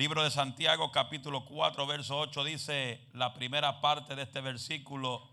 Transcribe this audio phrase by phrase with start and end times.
[0.00, 5.28] Libro de Santiago capítulo 4 verso 8 dice la primera parte de este versículo,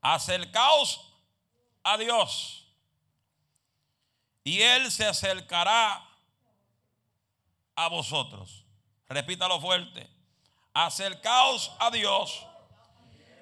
[0.00, 1.14] acercaos
[1.84, 2.66] a Dios
[4.42, 6.04] y Él se acercará
[7.76, 8.66] a vosotros.
[9.08, 10.10] Repítalo fuerte,
[10.74, 12.44] acercaos a Dios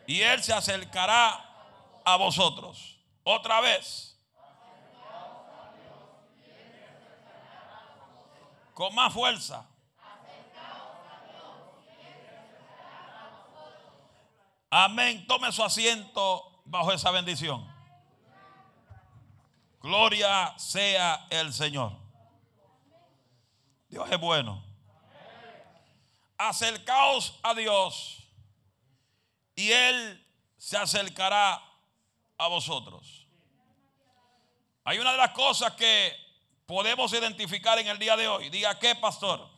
[0.07, 2.98] y Él se acercará a vosotros.
[3.23, 4.21] Otra vez.
[8.75, 9.66] Con más fuerza.
[14.71, 15.27] Amén.
[15.27, 17.67] Tome su asiento bajo esa bendición.
[19.81, 21.93] Gloria sea el Señor.
[23.89, 24.62] Dios es bueno.
[26.36, 28.29] Acercaos a Dios
[29.57, 30.26] y Él
[30.57, 31.62] se acercará
[32.37, 33.27] a vosotros.
[34.84, 36.14] Hay una de las cosas que
[36.67, 38.50] podemos identificar en el día de hoy.
[38.50, 39.48] Diga, ¿qué, pastor?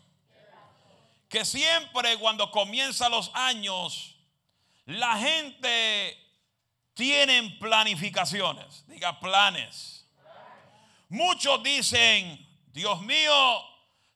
[1.29, 4.09] Que siempre cuando comienzan los años,
[4.91, 6.19] la gente
[6.95, 8.85] tiene planificaciones.
[8.88, 10.05] Diga, planes.
[11.09, 13.33] Muchos dicen, Dios mío,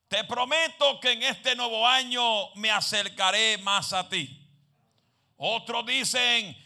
[0.09, 4.49] te prometo que en este nuevo año me acercaré más a ti.
[5.37, 6.57] Otros dicen,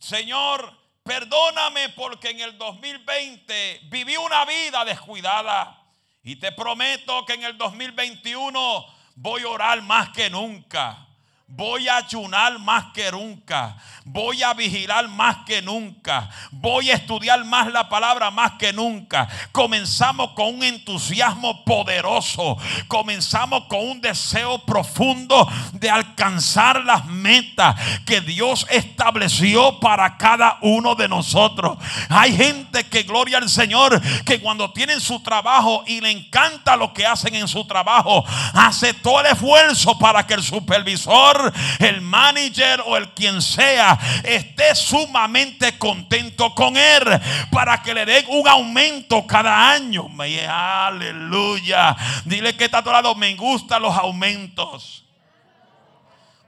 [0.00, 5.80] Señor, perdóname porque en el 2020 viví una vida descuidada.
[6.24, 11.08] Y te prometo que en el 2021 voy a orar más que nunca.
[11.54, 13.76] Voy a ayunar más que nunca.
[14.06, 16.30] Voy a vigilar más que nunca.
[16.50, 19.28] Voy a estudiar más la palabra más que nunca.
[19.52, 22.56] Comenzamos con un entusiasmo poderoso.
[22.88, 30.94] Comenzamos con un deseo profundo de alcanzar las metas que Dios estableció para cada uno
[30.94, 31.76] de nosotros.
[32.08, 36.94] Hay gente que gloria al Señor que cuando tienen su trabajo y le encanta lo
[36.94, 41.41] que hacen en su trabajo, hace todo el esfuerzo para que el supervisor
[41.78, 47.02] el manager o el quien sea esté sumamente contento con él
[47.50, 50.08] para que le den un aumento cada año.
[50.48, 51.96] Aleluya.
[52.24, 55.04] Dile que está tu lado, me gustan los aumentos.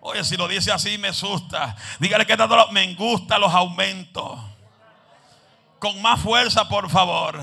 [0.00, 1.74] Oye, si lo dice así me asusta.
[1.98, 4.38] Dígale que está tu lado, me gustan los aumentos.
[5.78, 7.42] Con más fuerza, por favor.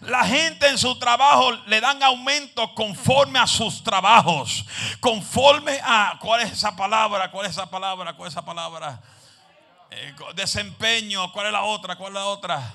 [0.00, 4.64] La gente en su trabajo le dan aumento conforme a sus trabajos.
[5.00, 7.30] Conforme a, ¿cuál es esa palabra?
[7.30, 8.12] ¿Cuál es esa palabra?
[8.14, 9.00] ¿Cuál es esa palabra?
[9.90, 11.96] Eh, desempeño, ¿cuál es la otra?
[11.96, 12.74] ¿Cuál es la otra?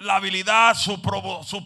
[0.00, 1.00] La habilidad, su,
[1.46, 1.64] su,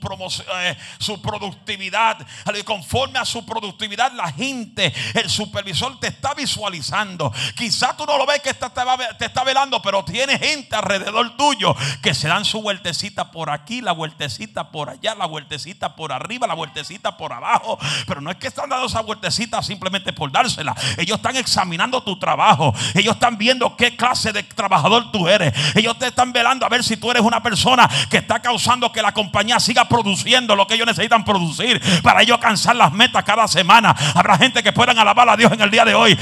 [0.54, 2.18] eh, su productividad.
[2.64, 7.32] Conforme a su productividad, la gente, el supervisor te está visualizando.
[7.56, 8.66] Quizás tú no lo ves que te,
[9.18, 13.80] te está velando, pero tiene gente alrededor tuyo que se dan su vueltecita por aquí,
[13.80, 17.78] la vueltecita por allá, la vueltecita por arriba, la vueltecita por abajo.
[18.06, 20.74] Pero no es que están dando esa vueltecita simplemente por dársela.
[20.96, 22.72] Ellos están examinando tu trabajo.
[22.94, 25.52] Ellos están viendo qué clase de trabajador tú eres.
[25.74, 29.02] Ellos te están velando a ver si tú eres una persona que está causando que
[29.02, 33.46] la compañía siga produciendo lo que ellos necesitan producir para ellos alcanzar las metas cada
[33.48, 33.94] semana.
[34.14, 36.18] Habrá gente que puedan alabar a Dios en el día de hoy.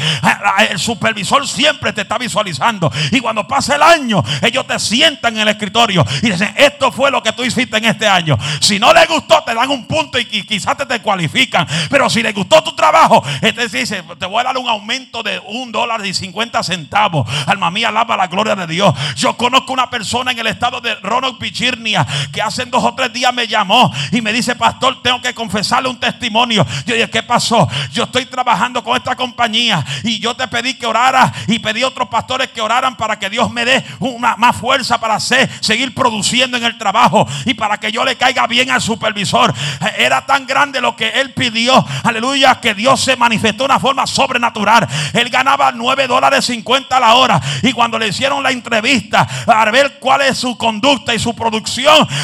[0.70, 2.90] El supervisor siempre te está visualizando.
[3.10, 7.10] Y cuando pasa el año, ellos te sientan en el escritorio y dicen, esto fue
[7.10, 8.36] lo que tú hiciste en este año.
[8.60, 11.66] Si no les gustó, te dan un punto y quizás te, te cualifican.
[11.90, 15.40] Pero si les gustó tu trabajo, este dice, te voy a dar un aumento de
[15.46, 17.28] un dólar y cincuenta centavos.
[17.46, 18.94] Alma mía, alaba la gloria de Dios.
[19.16, 21.87] Yo conozco una persona en el estado de Ronald Pichirni
[22.32, 25.88] que hace dos o tres días me llamó y me dice, pastor, tengo que confesarle
[25.88, 26.66] un testimonio.
[26.86, 27.68] Yo dije, ¿qué pasó?
[27.92, 31.88] Yo estoy trabajando con esta compañía y yo te pedí que orara y pedí a
[31.88, 36.56] otros pastores que oraran para que Dios me dé una más fuerza para seguir produciendo
[36.56, 39.54] en el trabajo y para que yo le caiga bien al supervisor.
[39.96, 44.06] Era tan grande lo que él pidió, aleluya, que Dios se manifestó de una forma
[44.06, 44.86] sobrenatural.
[45.12, 49.70] Él ganaba 9 dólares 50 a la hora y cuando le hicieron la entrevista para
[49.70, 51.77] ver cuál es su conducta y su producción,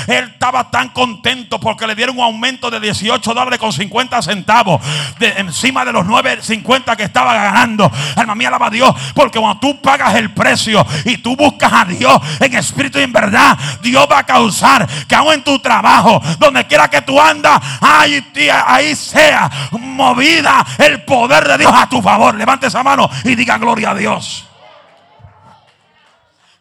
[0.07, 4.81] él estaba tan contento porque le dieron un aumento de 18 dólares con 50 centavos
[5.19, 7.91] de, encima de los 9.50 que estaba ganando.
[8.17, 8.95] Alma mía, alaba a Dios.
[9.15, 13.13] Porque cuando tú pagas el precio y tú buscas a Dios en espíritu y en
[13.13, 17.61] verdad, Dios va a causar que aún en tu trabajo, donde quiera que tú andas,
[17.81, 18.25] ahí,
[18.67, 22.35] ahí sea movida el poder de Dios a tu favor.
[22.35, 24.49] Levante esa mano y diga gloria a Dios.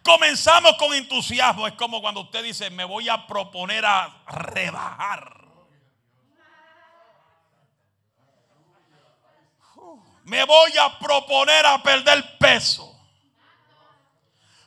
[0.03, 1.65] Comenzamos con entusiasmo.
[1.65, 5.43] Es como cuando usted dice, me voy a proponer a rebajar.
[10.25, 12.89] Me voy a proponer a perder peso.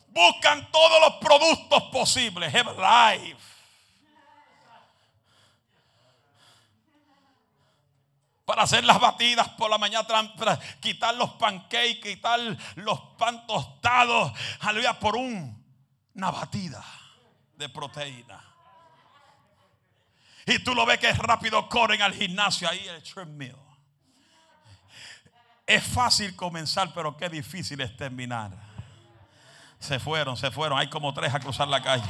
[0.08, 2.52] Buscan todos los productos posibles.
[2.52, 3.55] Life.
[8.46, 10.06] Para hacer las batidas por la mañana,
[10.80, 12.40] quitar los pancakes, quitar
[12.76, 16.82] los pan tostados, aleluya, por una batida
[17.56, 18.42] de proteína.
[20.46, 23.56] Y tú lo ves que rápido corren al gimnasio ahí, el treadmill.
[25.66, 28.65] Es fácil comenzar, pero qué difícil es terminar.
[29.86, 30.78] Se fueron, se fueron.
[30.80, 32.02] Hay como tres a cruzar la calle.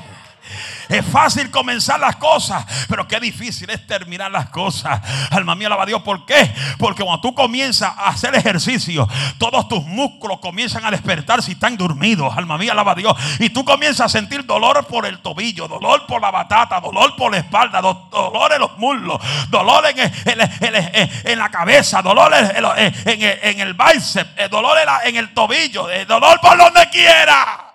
[0.89, 5.03] Es fácil comenzar las cosas, pero qué difícil es terminar las cosas.
[5.31, 6.01] Alma mía, alaba a Dios.
[6.03, 6.55] ¿Por qué?
[6.79, 9.07] Porque cuando tú comienzas a hacer ejercicio,
[9.39, 12.35] todos tus músculos comienzan a despertar si están dormidos.
[12.35, 13.15] Alma mía, alaba a Dios.
[13.41, 17.33] Y tú comienzas a sentir dolor por el tobillo, dolor por la batata, dolor por
[17.33, 19.21] la espalda, dolor en los muslos,
[19.51, 26.89] dolor en, la cabeza, dolor en, el bíceps, dolor en el tobillo, dolor por donde
[26.89, 27.66] quiera.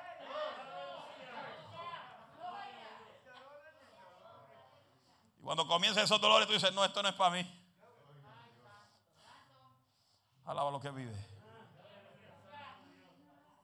[5.52, 7.62] Cuando comienzan esos dolores, tú dices, no, esto no es para mí.
[10.46, 11.14] Alaba lo que vive.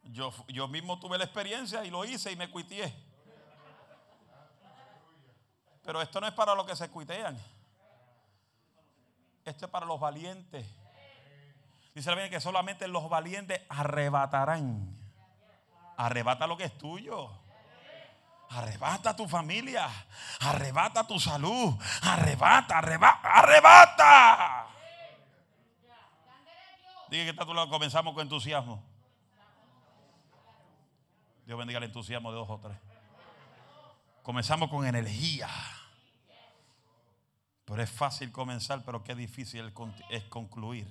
[0.04, 2.94] Yo, yo mismo tuve la experiencia y lo hice y me cuiteé.
[5.82, 7.42] Pero esto no es para los que se cuitean.
[9.46, 10.68] Esto es para los valientes.
[11.96, 14.94] Dice la que solamente los valientes arrebatarán.
[15.96, 17.47] Arrebata lo que es tuyo.
[18.50, 19.90] Arrebata tu familia.
[20.40, 21.76] Arrebata tu salud.
[22.02, 24.68] Arrebata, arrebata, arrebata.
[27.10, 27.70] Diga que está tu lado.
[27.70, 28.84] Comenzamos con entusiasmo.
[31.46, 32.78] Dios bendiga el entusiasmo de dos o tres.
[34.24, 35.50] Comenzamos con energía.
[37.64, 39.74] Pero es fácil comenzar, pero qué difícil
[40.10, 40.88] es concluir.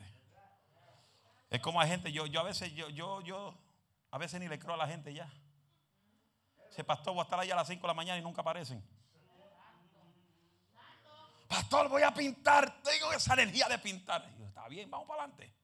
[1.50, 3.54] Es como hay gente, yo, yo a veces, yo, yo, yo,
[4.10, 5.30] a veces ni le creo a la gente ya.
[6.76, 8.84] Ese pastor va a estar allá a las 5 de la mañana y nunca aparecen.
[11.48, 12.82] Pastor, voy a pintar.
[12.82, 14.28] Tengo esa energía de pintar.
[14.46, 15.54] Está bien, vamos para adelante.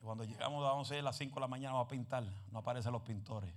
[0.00, 2.24] cuando llegamos a 11 a las 5 de la mañana vamos a pintar.
[2.50, 3.52] No aparecen los pintores.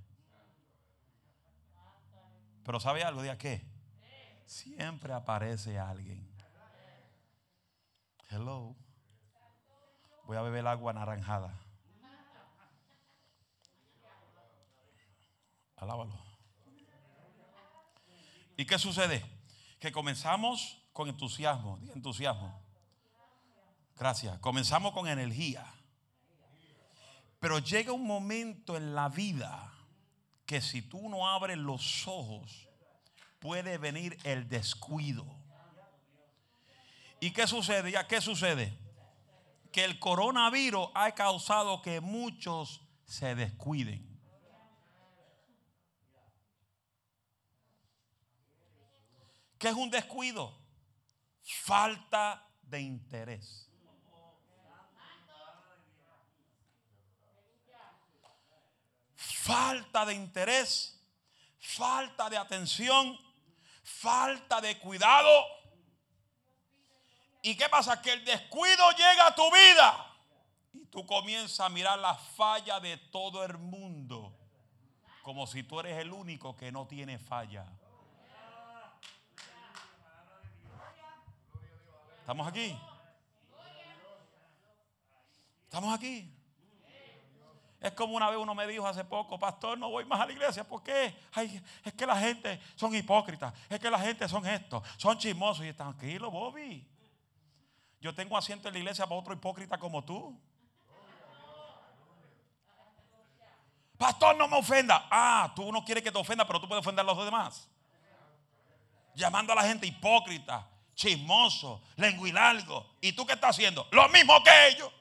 [2.66, 3.22] Pero ¿sabe algo?
[3.22, 3.66] ¿De qué?
[4.46, 6.30] Siempre aparece alguien.
[8.30, 8.76] Hello.
[10.26, 11.63] Voy a beber agua naranjada.
[15.78, 16.18] Alábalo.
[18.56, 19.26] ¿Y qué sucede?
[19.80, 21.80] Que comenzamos con entusiasmo.
[21.96, 22.62] Entusiasmo.
[23.98, 24.38] Gracias.
[24.40, 25.66] Comenzamos con energía.
[27.40, 29.74] Pero llega un momento en la vida
[30.46, 32.70] que si tú no abres los ojos,
[33.40, 35.26] puede venir el descuido.
[37.20, 37.92] ¿Y qué sucede?
[37.92, 38.78] ¿Ya qué sucede?
[39.72, 44.13] Que el coronavirus ha causado que muchos se descuiden.
[49.64, 50.54] ¿Qué es un descuido?
[51.42, 53.72] Falta de interés.
[59.16, 61.02] Falta de interés,
[61.62, 63.18] falta de atención,
[63.86, 65.32] falta de cuidado.
[67.42, 68.02] ¿Y qué pasa?
[68.02, 70.14] Que el descuido llega a tu vida
[70.74, 74.38] y tú comienzas a mirar la falla de todo el mundo
[75.22, 77.66] como si tú eres el único que no tiene falla.
[82.24, 82.80] ¿Estamos aquí?
[85.66, 86.34] ¿Estamos aquí?
[87.82, 90.32] Es como una vez uno me dijo hace poco, pastor, no voy más a la
[90.32, 90.64] iglesia.
[90.64, 91.14] ¿Por qué?
[91.84, 93.54] es que la gente son hipócritas.
[93.70, 95.66] Es que la gente son estos, son chismosos.
[95.66, 96.88] Y tranquilo, Bobby.
[98.00, 100.34] Yo tengo asiento en la iglesia para otro hipócrita como tú.
[103.98, 105.10] Pastor, no me ofenda.
[105.12, 107.68] Ah, tú no quieres que te ofenda, pero tú puedes ofender a los demás.
[109.14, 112.96] Llamando a la gente hipócrita, chismoso, lenguilargo.
[113.02, 113.88] ¿Y tú qué estás haciendo?
[113.92, 114.92] Lo mismo que ellos.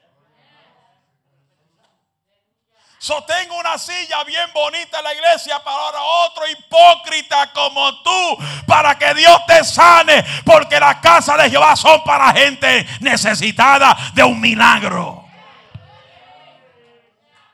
[3.27, 9.13] tengo una silla bien bonita en la iglesia para otro hipócrita como tú, para que
[9.13, 15.25] Dios te sane, porque las casas de Jehová son para gente necesitada de un milagro.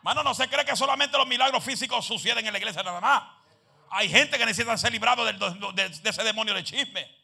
[0.03, 3.23] Mano, no se cree que solamente los milagros físicos suceden en la iglesia nada más.
[3.91, 7.18] Hay gente que necesita ser librado de ese demonio de chisme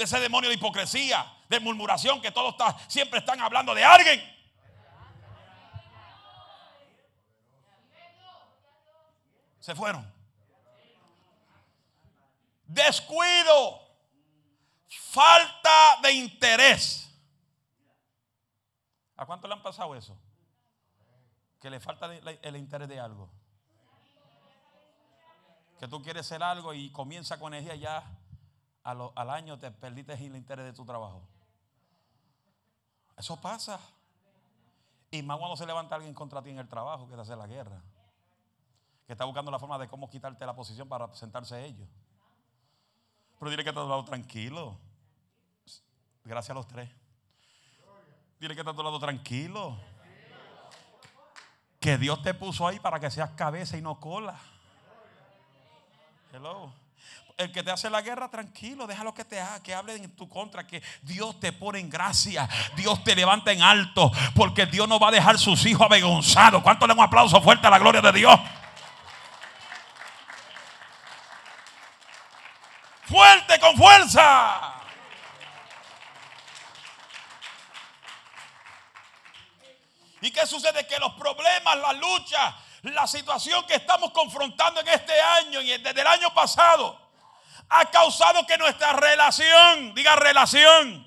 [0.00, 4.18] de ese demonio de hipocresía, de murmuración, que todos está, siempre están hablando de alguien.
[9.58, 10.10] Se fueron.
[12.64, 13.78] Descuido.
[14.88, 17.06] Falta de interés.
[19.18, 20.18] ¿A cuánto le han pasado eso?
[21.60, 23.30] Que le falta el interés de algo.
[25.78, 28.19] Que tú quieres ser algo y comienza con energía ya
[28.82, 31.22] al año te perdiste el interés de tu trabajo.
[33.16, 33.78] Eso pasa.
[35.10, 37.46] Y más cuando se levanta alguien contra ti en el trabajo, que te hace la
[37.46, 37.82] guerra.
[39.06, 41.88] Que está buscando la forma de cómo quitarte la posición para sentarse ellos.
[43.38, 44.78] Pero dile que está a tu lado tranquilo.
[46.24, 46.88] Gracias a los tres.
[48.38, 49.76] Dile que está a tu lado tranquilo.
[51.80, 54.38] Que Dios te puso ahí para que seas cabeza y no cola.
[56.32, 56.72] Hello.
[57.36, 60.28] El que te hace la guerra, tranquilo, déjalo que te haga, que hable en tu
[60.28, 64.98] contra, que Dios te pone en gracia, Dios te levanta en alto, porque Dios no
[65.00, 66.62] va a dejar sus hijos avergonzados.
[66.62, 68.38] ¿Cuánto le un aplauso fuerte a la gloria de Dios?
[73.04, 74.74] Fuerte con fuerza.
[80.20, 80.86] ¿Y qué sucede?
[80.86, 86.00] Que los problemas, la lucha, la situación que estamos confrontando en este año y desde
[86.00, 86.98] el año pasado
[87.68, 91.06] ha causado que nuestra relación, diga relación,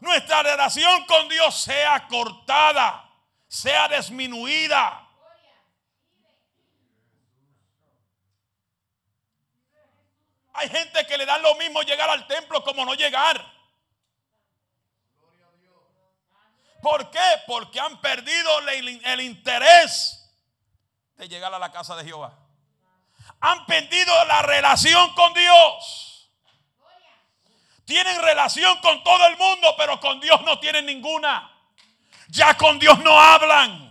[0.00, 3.08] nuestra relación con Dios sea cortada,
[3.46, 5.04] sea disminuida.
[10.54, 13.58] Hay gente que le da lo mismo llegar al templo como no llegar.
[16.82, 17.42] ¿Por qué?
[17.46, 20.17] Porque han perdido el, interés
[21.18, 22.32] de llegar a la casa de Jehová.
[23.40, 26.30] Han perdido la relación con Dios.
[27.84, 31.50] Tienen relación con todo el mundo, pero con Dios no tienen ninguna.
[32.28, 33.88] Ya con Dios no hablan.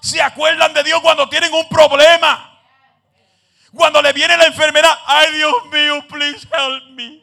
[0.00, 2.60] Se acuerdan de Dios cuando tienen un problema.
[3.74, 4.98] Cuando le viene la enfermedad.
[5.06, 7.22] Ay Dios mío, please help me.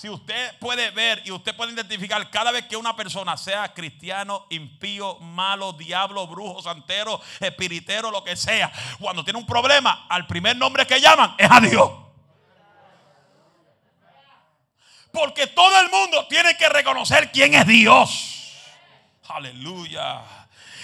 [0.00, 4.46] Si usted puede ver y usted puede identificar cada vez que una persona sea cristiano,
[4.48, 10.56] impío, malo, diablo, brujo, santero, espiritero, lo que sea, cuando tiene un problema, al primer
[10.56, 11.90] nombre que llaman es a Dios.
[15.12, 18.54] Porque todo el mundo tiene que reconocer quién es Dios.
[19.28, 20.39] Aleluya.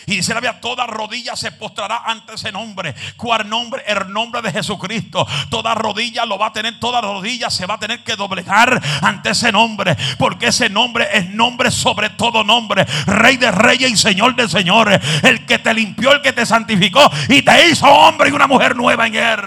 [0.08, 2.94] Y dice la Biblia, toda rodilla se postrará ante ese nombre.
[3.16, 3.82] ¿Cuál nombre?
[3.88, 5.26] El nombre de Jesucristo.
[5.50, 9.30] Toda rodilla lo va a tener, toda rodilla se va a tener que doblegar ante
[9.30, 9.96] ese nombre.
[10.16, 12.84] Porque ese nombre es nombre sobre todo nombre.
[13.06, 15.00] Rey de reyes y Señor de señores.
[15.25, 18.76] El que te limpió, el que te santificó y te hizo hombre y una mujer
[18.76, 19.40] nueva en él.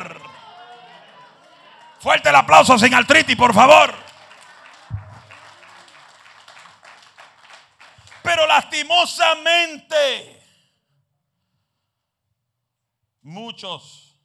[2.01, 3.93] Fuerte el aplauso sin artritis, por favor.
[8.23, 10.38] Pero lastimosamente
[13.29, 14.19] Muchos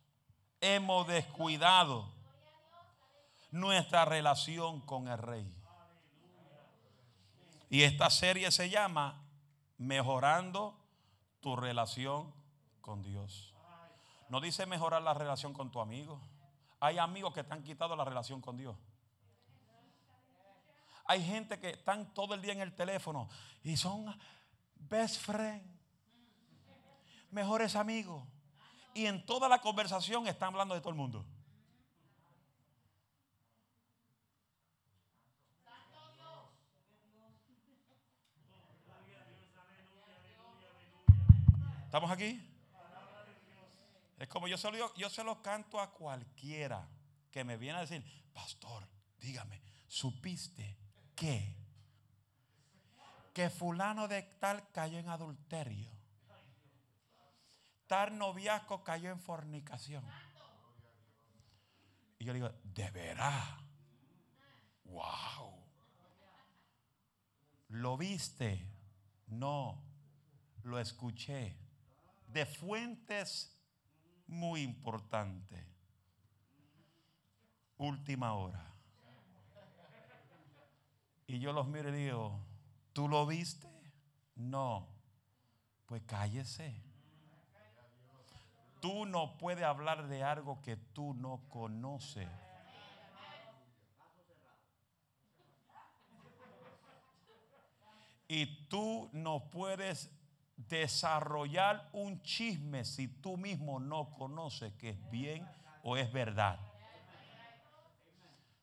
[0.62, 2.10] hemos descuidado
[3.50, 5.54] nuestra relación con el rey.
[7.68, 9.22] Y esta serie se llama
[9.76, 10.80] Mejorando
[11.40, 12.32] tu relación
[12.80, 13.52] con Dios.
[14.30, 16.18] No dice mejorar la relación con tu amigo.
[16.80, 18.74] Hay amigos que te han quitado la relación con Dios.
[21.04, 23.28] Hay gente que están todo el día en el teléfono
[23.62, 24.18] y son
[24.76, 25.62] best friend,
[27.30, 28.33] mejores amigos
[28.94, 31.26] y en toda la conversación están hablando de todo el mundo.
[41.84, 42.50] ¿Estamos aquí?
[44.18, 46.88] Es como yo se, lo, yo se lo canto a cualquiera
[47.30, 48.88] que me viene a decir, pastor,
[49.20, 50.76] dígame, ¿supiste
[51.14, 51.56] que?
[53.32, 55.93] Que fulano de tal cayó en adulterio
[57.86, 60.04] tal noviazgo cayó en fornicación.
[62.18, 63.48] Y yo digo, ¿de veras?
[64.84, 65.64] ¡Wow!
[67.68, 68.70] ¿Lo viste?
[69.26, 69.82] No,
[70.62, 71.56] lo escuché.
[72.28, 73.58] De fuentes
[74.26, 75.66] muy importantes.
[77.76, 78.72] Última hora.
[81.26, 82.38] Y yo los miro y digo,
[82.92, 83.68] ¿tú lo viste?
[84.36, 84.88] No.
[85.86, 86.83] Pues cállese.
[88.84, 92.28] Tú no puedes hablar de algo que tú no conoces.
[98.28, 100.10] Y tú no puedes
[100.58, 105.48] desarrollar un chisme si tú mismo no conoces que es bien
[105.82, 106.60] o es verdad.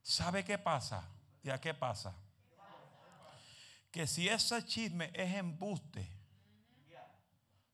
[0.03, 1.03] ¿Sabe qué pasa?
[1.41, 2.13] ¿Ya qué pasa?
[3.89, 6.20] Que si ese chisme es embuste,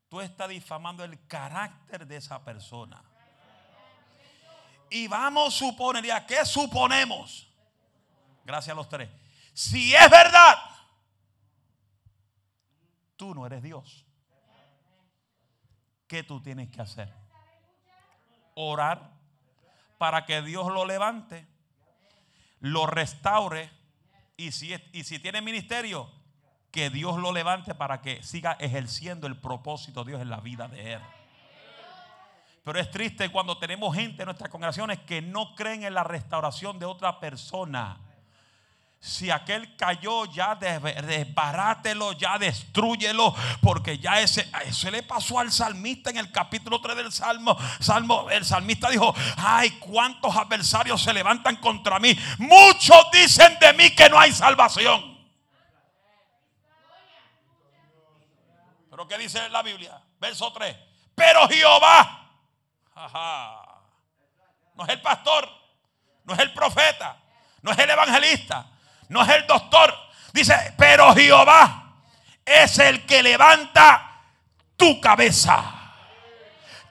[0.09, 3.03] tú estás difamando el carácter de esa persona.
[4.89, 7.47] Y vamos a suponer, ¿ya qué suponemos?
[8.45, 9.09] Gracias a los tres.
[9.53, 10.55] Si es verdad,
[13.17, 14.05] tú no eres Dios.
[16.07, 17.13] ¿Qué tú tienes que hacer?
[18.55, 19.11] Orar
[19.97, 21.45] para que Dios lo levante,
[22.59, 23.69] lo restaure
[24.37, 26.09] y si, y si tiene ministerio,
[26.77, 30.67] que Dios lo levante para que siga ejerciendo el propósito de Dios en la vida
[30.67, 31.01] de él.
[32.63, 36.77] Pero es triste cuando tenemos gente en nuestras congregaciones que no creen en la restauración
[36.77, 37.97] de otra persona.
[38.99, 46.11] Si aquel cayó, ya desbarátelo, ya destruyelo, porque ya ese, eso le pasó al salmista
[46.11, 47.57] en el capítulo 3 del Salmo.
[47.79, 48.29] Salmo.
[48.29, 52.15] El salmista dijo: Ay, cuántos adversarios se levantan contra mí.
[52.37, 55.16] Muchos dicen de mí que no hay salvación.
[58.97, 60.01] Pero ¿qué dice la Biblia?
[60.19, 60.75] Verso 3.
[61.13, 62.31] Pero Jehová,
[64.73, 65.47] no es el pastor,
[66.23, 67.15] no es el profeta,
[67.61, 68.65] no es el evangelista
[69.09, 69.93] no es el doctor.
[70.33, 71.93] Dice, pero Jehová
[72.43, 74.23] es el que levanta
[74.75, 75.75] tu cabeza.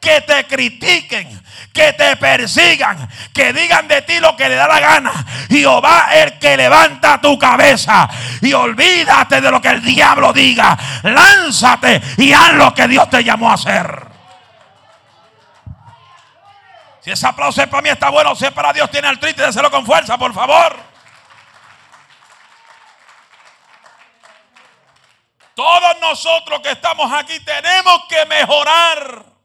[0.06, 4.78] Que te critiquen, que te persigan, que digan de ti lo que le da la
[4.78, 5.12] gana.
[5.50, 8.08] Jehová el que levanta tu cabeza.
[8.40, 10.78] Y olvídate de lo que el diablo diga.
[11.02, 14.06] Lánzate y haz lo que Dios te llamó a hacer.
[17.00, 18.36] Si ese aplauso es para mí, está bueno.
[18.36, 20.76] Si es para Dios, tiene triste, hacerlo con fuerza, por favor.
[25.56, 29.35] Todos nosotros que estamos aquí tenemos que mejorar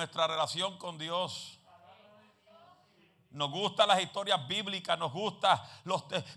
[0.00, 1.58] nuestra relación con Dios.
[3.32, 5.62] Nos gustan las historias bíblicas, nos gusta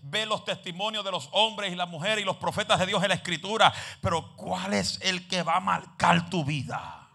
[0.01, 3.07] ver los testimonios de los hombres y las mujeres y los profetas de Dios en
[3.07, 3.73] la escritura.
[4.01, 7.09] Pero ¿cuál es el que va a marcar tu vida?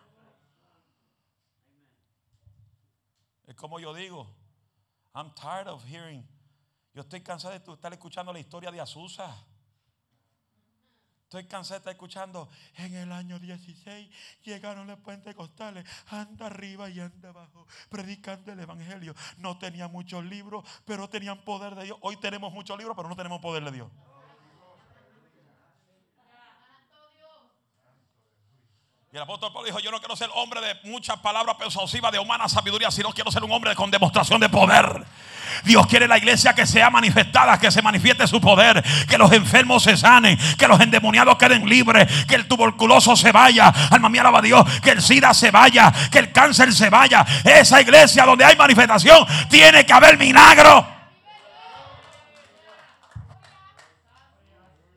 [3.46, 4.26] Es como yo digo,
[5.14, 6.26] I'm tired of hearing.
[6.94, 9.36] Yo estoy cansado de estar escuchando la historia de Azusa.
[11.28, 12.48] Estoy estar escuchando.
[12.78, 14.08] En el año 16
[14.44, 15.84] llegaron los puentes costales.
[16.06, 17.66] Anda arriba y anda abajo.
[17.90, 19.14] Predicando el evangelio.
[19.36, 21.98] No tenía muchos libros, pero tenían poder de Dios.
[22.00, 23.90] Hoy tenemos muchos libros, pero no tenemos poder de Dios.
[29.10, 32.18] Y el apóstol Pablo dijo: Yo no quiero ser hombre de muchas palabras persuasivas, de
[32.18, 35.02] humana sabiduría, sino quiero ser un hombre con demostración de poder.
[35.64, 39.82] Dios quiere la iglesia que sea manifestada, que se manifieste su poder, que los enfermos
[39.82, 44.42] se sanen, que los endemoniados queden libres, que el tuberculoso se vaya, alma mía alaba
[44.42, 47.24] Dios, que el SIDA se vaya, que el cáncer se vaya.
[47.44, 50.86] Esa iglesia donde hay manifestación tiene que haber milagro.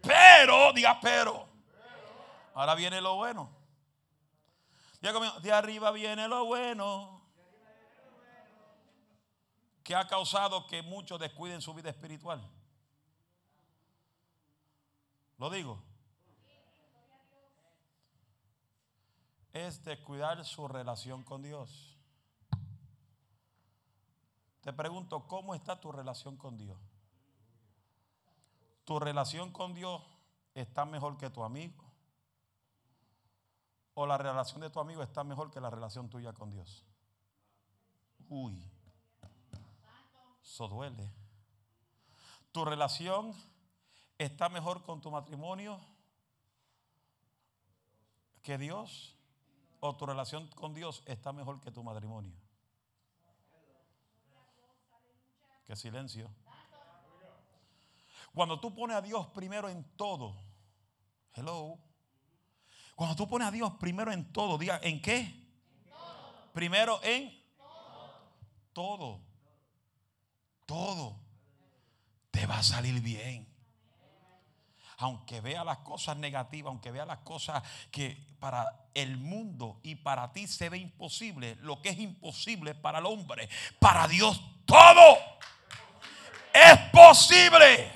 [0.01, 1.47] Pero, diga pero.
[2.53, 3.60] Ahora viene lo bueno.
[5.01, 7.21] De arriba viene lo bueno
[9.83, 12.47] que ha causado que muchos descuiden su vida espiritual.
[15.37, 15.81] Lo digo.
[19.53, 21.97] Es descuidar su relación con Dios.
[24.61, 26.77] Te pregunto, ¿cómo está tu relación con Dios?
[28.85, 30.01] ¿Tu relación con Dios
[30.53, 31.90] está mejor que tu amigo?
[33.93, 36.85] ¿O la relación de tu amigo está mejor que la relación tuya con Dios?
[38.29, 38.71] Uy.
[40.41, 41.11] Eso duele.
[42.51, 43.33] Tu relación
[44.17, 45.79] está mejor con tu matrimonio
[48.41, 49.17] que Dios.
[49.79, 52.35] O tu relación con Dios está mejor que tu matrimonio.
[55.65, 56.29] Qué silencio.
[58.33, 60.35] Cuando tú pones a Dios primero en todo.
[61.33, 61.90] Hello.
[63.01, 65.33] Cuando tú pones a Dios primero en todo, diga, ¿en qué?
[66.53, 67.35] Primero en
[68.73, 69.19] todo
[70.67, 71.19] todo
[72.29, 73.51] te va a salir bien.
[74.97, 80.31] Aunque vea las cosas negativas, aunque vea las cosas que para el mundo y para
[80.31, 85.17] ti se ve imposible, lo que es imposible para el hombre, para Dios todo
[86.53, 87.91] es posible.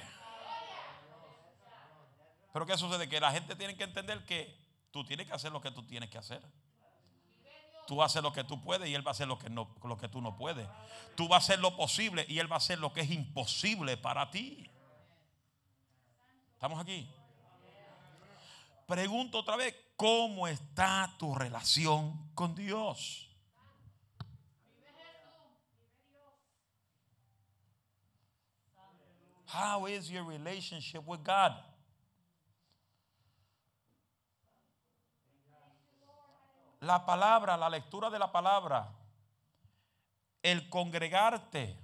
[2.51, 3.07] Pero ¿qué sucede?
[3.07, 4.64] Que la gente tiene que entender que
[4.95, 6.41] tú tienes que hacer lo que tú tienes que hacer.
[7.85, 9.97] Tú haces lo que tú puedes y Él va a hacer lo que, no, lo
[9.97, 10.65] que tú no puedes.
[11.17, 13.97] Tú vas a hacer lo posible y Él va a hacer lo que es imposible
[13.97, 14.71] para ti.
[16.53, 17.09] ¿Estamos aquí?
[18.87, 23.27] Pregunto otra vez, ¿cómo está tu relación con Dios?
[29.47, 31.74] How is your relationship with God?
[36.85, 38.93] La palabra, la lectura de la palabra,
[40.43, 41.79] el congregarte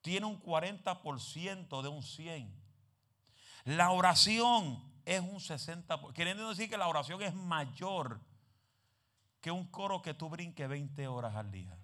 [0.00, 2.52] tiene un 40% de un 100.
[3.66, 6.12] La oración es un 60%.
[6.12, 8.20] Queriendo decir que la oración es mayor
[9.40, 11.78] que un coro que tú brinques 20 horas al día.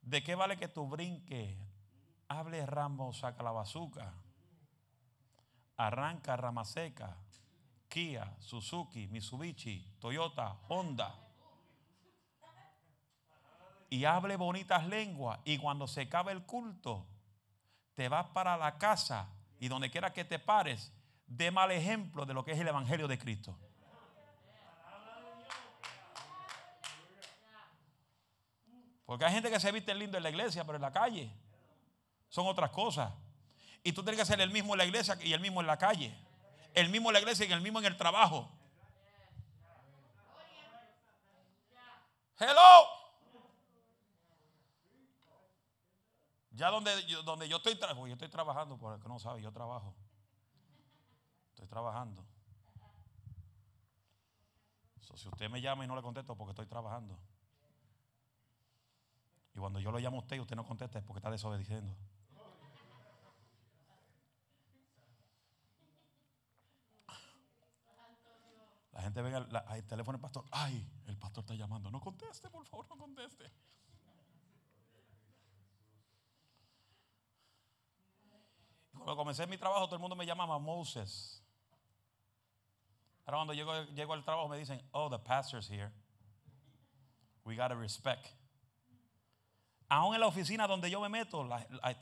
[0.00, 1.58] ¿De qué vale que tú brinques?
[2.28, 4.14] Hable Rambo, saca la bazuca.
[5.76, 7.18] Arranca rama seca.
[7.88, 11.14] Kia, Suzuki, Mitsubishi, Toyota, Honda.
[13.88, 15.38] Y hable bonitas lenguas.
[15.44, 17.06] Y cuando se acabe el culto,
[17.94, 20.92] te vas para la casa y donde quiera que te pares,
[21.26, 23.56] dé mal ejemplo de lo que es el Evangelio de Cristo.
[29.06, 31.30] Porque hay gente que se viste lindo en la iglesia, pero en la calle
[32.28, 33.12] son otras cosas.
[33.84, 35.78] Y tú tienes que ser el mismo en la iglesia y el mismo en la
[35.78, 36.12] calle.
[36.76, 38.50] El mismo en la iglesia y el mismo en el trabajo.
[42.38, 42.86] Hello.
[46.50, 49.50] Ya donde yo, donde yo estoy, yo estoy trabajando, por el que no sabe, yo
[49.52, 49.94] trabajo.
[51.54, 52.22] Estoy trabajando.
[55.00, 57.18] si usted me llama y no le contesto, porque estoy trabajando.
[59.54, 61.96] Y cuando yo lo llamo a usted y usted no contesta, es porque está desobedeciendo.
[68.96, 70.46] La gente ve el teléfono del pastor.
[70.50, 71.90] Ay, el pastor está llamando.
[71.90, 73.52] No conteste, por favor, no conteste.
[78.92, 81.44] Cuando comencé mi trabajo, todo el mundo me llamaba Moses.
[83.26, 85.92] Ahora cuando llego, llego al trabajo me dicen, oh, the pastor's here.
[87.44, 88.26] We gotta respect.
[89.90, 91.46] Aún en la oficina donde yo me meto,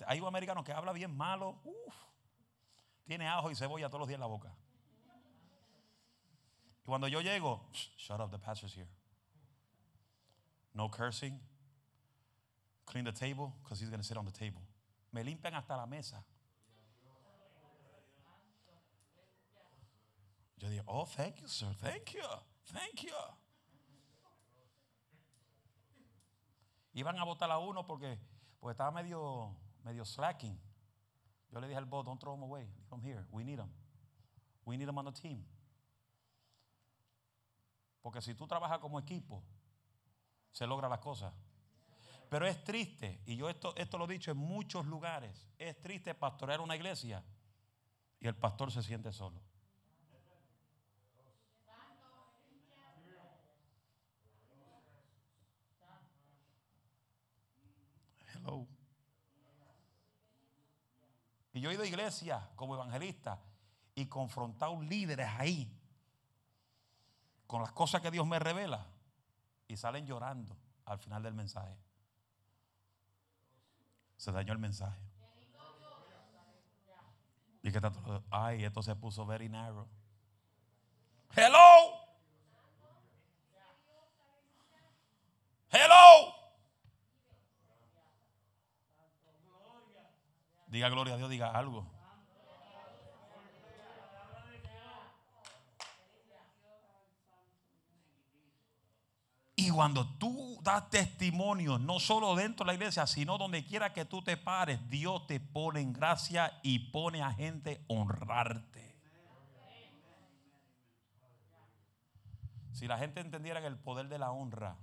[0.07, 1.61] hay un americano que habla bien malo.
[3.04, 4.54] tiene ajo y cebolla todos los días en la boca.
[6.84, 7.60] Cuando yo llego,
[7.96, 8.88] shut up, the pastor's here.
[10.74, 11.40] No cursing.
[12.84, 14.60] Clean the table because he's going to sit on the table.
[15.12, 16.22] Me limpian hasta la mesa.
[20.58, 21.66] Yo digo, oh, thank you, sir.
[21.82, 22.22] Thank you.
[22.72, 23.10] Thank you.
[26.96, 28.18] Iban a votar a uno porque,
[28.60, 30.56] porque estaba medio, medio slacking.
[31.50, 32.66] Yo le dije al boss, don't throw him away.
[32.90, 33.24] Come here.
[33.32, 33.70] We need him.
[34.64, 35.44] We need him on the team.
[38.04, 39.42] Porque si tú trabajas como equipo,
[40.50, 41.32] se logra las cosas.
[42.28, 46.14] Pero es triste, y yo esto, esto lo he dicho en muchos lugares, es triste
[46.14, 47.24] pastorear una iglesia
[48.20, 49.40] y el pastor se siente solo.
[61.54, 63.40] Y yo he ido a iglesias como evangelista
[63.94, 65.74] y confrontado líderes ahí
[67.46, 68.87] con las cosas que Dios me revela
[69.68, 71.76] y salen llorando al final del mensaje.
[74.16, 75.00] Se dañó el mensaje.
[77.62, 79.88] Y que tanto, ay, esto se puso very narrow.
[81.35, 82.04] Hello.
[85.70, 86.35] Hello.
[90.68, 91.87] Diga gloria a Dios, diga algo.
[99.57, 104.04] Y cuando tú das testimonio, no solo dentro de la iglesia, sino donde quiera que
[104.04, 108.94] tú te pares, Dios te pone en gracia y pone a gente honrarte.
[112.72, 114.76] Si la gente entendiera el poder de la honra,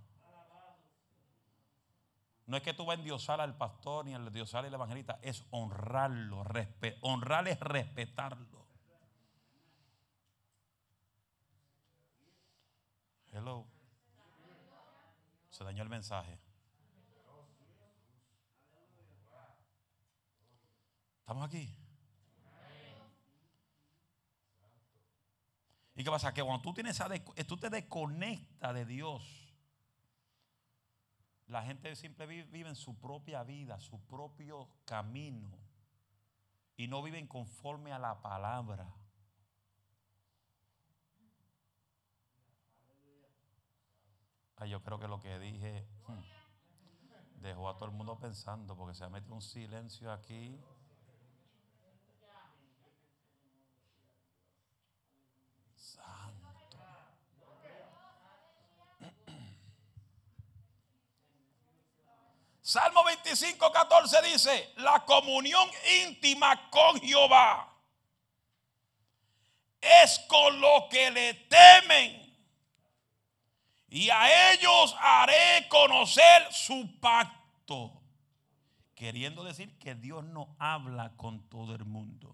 [2.45, 5.45] no es que tú vas a endiosar al pastor ni a endiosar al evangelista, es
[5.51, 6.43] honrarlo.
[7.01, 8.67] honrar es respetarlo.
[13.31, 13.70] Hello.
[15.61, 16.39] Se dañó el mensaje.
[21.19, 21.71] ¿Estamos aquí?
[25.93, 26.33] ¿Y qué pasa?
[26.33, 26.99] Que cuando tú tienes
[27.47, 29.53] tú te desconectas de Dios
[31.45, 35.59] la gente siempre vive, en su propia vida, su propio camino.
[36.75, 38.91] Y no viven conforme a la palabra.
[44.65, 46.21] Yo creo que lo que dije hmm,
[47.41, 50.59] dejó a todo el mundo pensando porque se ha metido un silencio aquí.
[62.61, 65.67] Salmo 25, 14 dice, la comunión
[66.05, 67.67] íntima con Jehová
[69.81, 72.20] es con lo que le temen.
[73.93, 77.91] Y a ellos haré conocer su pacto.
[78.95, 82.33] Queriendo decir que Dios no habla con todo el mundo.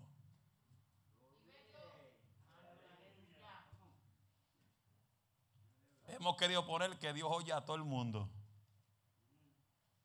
[6.05, 8.29] Hemos querido poner que Dios oye a todo el mundo.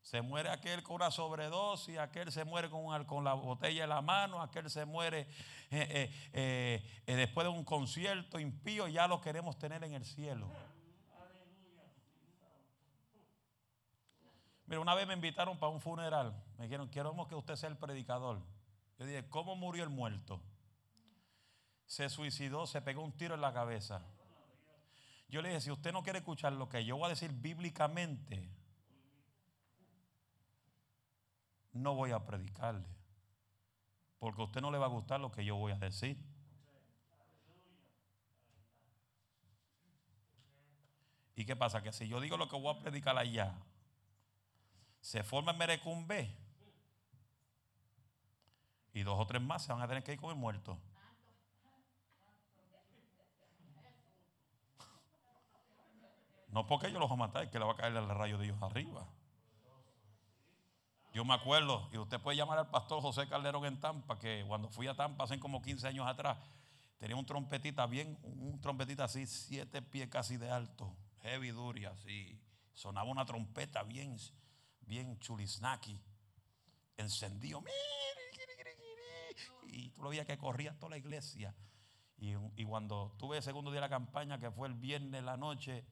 [0.01, 4.41] Se muere aquel con una sobredosis, aquel se muere con, la botella en la mano,
[4.41, 5.29] aquel se muere
[5.71, 10.49] eh, eh, eh, después de un concierto impío, ya lo queremos tener en el cielo.
[14.66, 16.35] Mira, una vez me invitaron para un funeral.
[16.59, 18.40] Me dijeron, queremos que usted sea el predicador.
[18.98, 20.40] Yo dije, ¿cómo murió el muerto?
[21.87, 24.03] Se suicidó, se pegó un tiro en la cabeza.
[25.29, 28.48] Yo le dije, si usted no quiere escuchar lo que yo voy a decir bíblicamente,
[31.72, 32.87] no voy a predicarle.
[34.18, 36.16] Porque a usted no le va a gustar lo que yo voy a decir.
[41.35, 41.83] ¿Y qué pasa?
[41.83, 43.55] Que si yo digo lo que voy a predicar allá,
[45.03, 46.35] se forma el merecumbe
[48.95, 50.79] y dos o tres más se van a tener que ir con el muerto.
[56.49, 58.38] No porque yo los voy a matar, es que le va a caer el rayo
[58.38, 59.07] de Dios arriba.
[61.15, 64.69] Yo me acuerdo, y usted puede llamar al pastor José Calderón en Tampa, que cuando
[64.69, 66.38] fui a Tampa hace como 15 años atrás,
[66.99, 72.38] tenía un trompetita bien, un trompetita así, siete pies casi de alto, heavy duty, así.
[72.75, 74.17] Sonaba una trompeta bien,
[74.87, 76.01] bien chulisnaki,
[76.97, 77.62] encendido.
[79.68, 81.55] Y tú lo veías que corría toda la iglesia.
[82.18, 85.37] Y, cuando tuve el segundo día de la campaña, que fue el viernes de la
[85.37, 85.85] noche,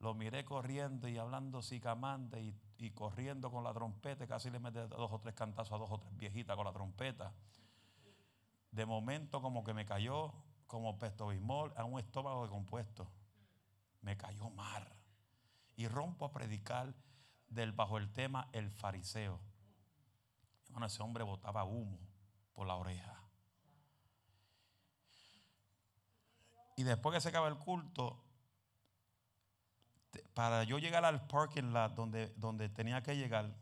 [0.00, 4.86] lo miré corriendo y hablando sicamante y y corriendo con la trompeta, casi le mete
[4.88, 7.32] dos o tres cantazos a dos o tres viejitas con la trompeta.
[8.70, 10.32] De momento como que me cayó
[10.66, 13.10] como pestobismol a un estómago de compuesto.
[14.02, 14.94] Me cayó mar.
[15.76, 16.94] Y rompo a predicar
[17.48, 19.40] del bajo el tema el fariseo.
[20.70, 21.98] Bueno, ese hombre botaba humo
[22.52, 23.22] por la oreja.
[26.76, 28.22] Y después que se acaba el culto,
[30.34, 33.54] para yo llegar al parking lot donde, donde tenía que llegar,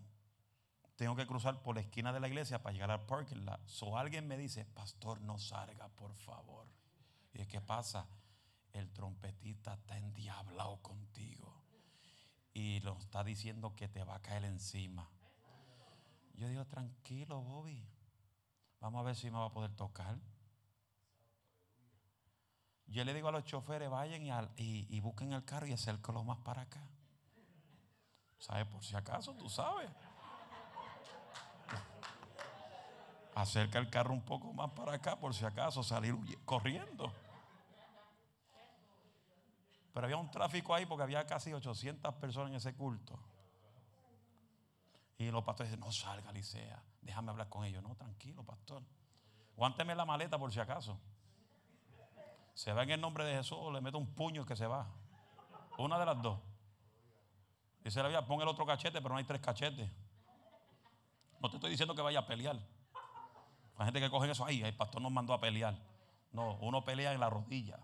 [0.97, 3.61] tengo que cruzar por la esquina de la iglesia para llegar al parking lot.
[3.67, 6.67] So alguien me dice, pastor, no salga, por favor.
[7.33, 8.07] Y ¿qué pasa?
[8.73, 11.64] El trompetista está endiablado contigo.
[12.55, 15.11] Y lo está diciendo que te va a caer encima.
[16.35, 17.85] Yo digo, tranquilo, Bobby.
[18.81, 20.17] Vamos a ver si me va a poder tocar.
[22.87, 24.23] Yo le digo a los choferes, vayan
[24.57, 26.81] y, busquen el carro y acérquelo más para acá.
[28.39, 28.67] ¿Sabes?
[28.67, 29.91] Por si acaso, tú sabes.
[33.35, 36.15] Acerca el carro un poco más para acá, por si acaso, salir
[36.45, 37.13] corriendo.
[39.95, 43.17] Pero había un tráfico ahí porque había casi 800 personas en ese culto.
[45.17, 47.81] Y los pastores dicen, no salga, Licea, déjame hablar con ellos.
[47.81, 48.83] No, tranquilo, pastor.
[49.57, 50.99] Guánteme la maleta por si acaso.
[52.55, 54.89] Se va en el nombre de Jesús le mete un puño que se va.
[55.79, 56.41] Una de las dos.
[57.85, 59.89] Dice la Biblia, pon el otro cachete, pero no hay tres cachetes.
[61.39, 62.59] No te estoy diciendo que vaya a pelear.
[63.77, 65.79] Hay gente que coge eso, ahí, el pastor nos mandó a pelear.
[66.33, 67.79] No, uno pelea en la rodilla.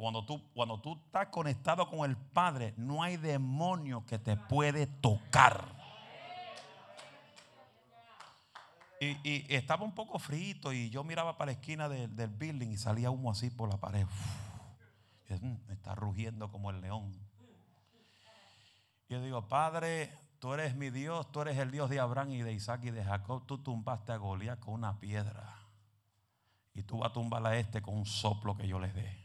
[0.00, 4.86] Cuando tú, cuando tú estás conectado con el Padre, no hay demonio que te puede
[4.86, 5.62] tocar.
[8.98, 13.10] Y, estaba un poco frito y yo miraba para la esquina del, building y salía
[13.10, 14.06] humo así por la pared.
[15.28, 17.12] Mm, está rugiendo como el león.
[19.10, 22.54] Yo digo, Padre, tú eres mi Dios, tú eres el Dios de Abraham y de
[22.54, 23.44] Isaac y de Jacob.
[23.44, 25.58] Tú tumbaste a Goliat con una piedra.
[26.72, 29.19] Y tú vas a tumbar a este con un soplo que yo le dé.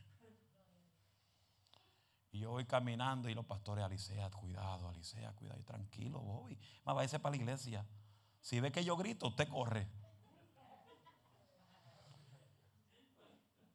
[2.35, 5.57] Y yo voy caminando y los pastores, Alicea, cuidado, Alicea, cuidado.
[5.57, 6.59] Y tranquilo, voy.
[6.83, 7.85] Más váyase para la iglesia.
[8.41, 9.87] Si ve que yo grito, usted corre.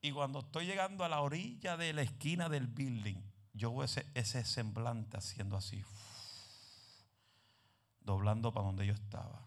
[0.02, 3.22] Y cuando estoy llegando a la orilla de la esquina del building,
[3.54, 5.82] yo veo ese, ese semblante haciendo así,
[8.02, 9.40] doblando para donde yo estaba.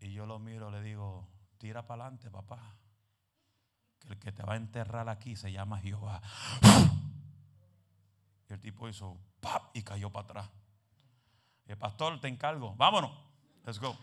[0.00, 2.74] Y yo lo miro, le digo, tira para adelante, papá.
[4.00, 6.20] Que el que te va a enterrar aquí se llama Jehová.
[8.48, 9.74] Y el tipo hizo, ¡pap!
[9.74, 10.50] y cayó para atrás.
[11.66, 12.74] El pastor, te encargo.
[12.74, 13.12] Vámonos.
[13.64, 13.96] Let's go.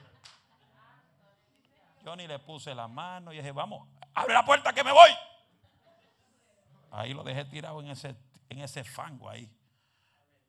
[2.06, 5.10] Yo ni le puse la mano y dije, vamos, abre la puerta que me voy.
[6.92, 8.16] Ahí lo dejé tirado en ese,
[8.48, 9.52] en ese fango ahí.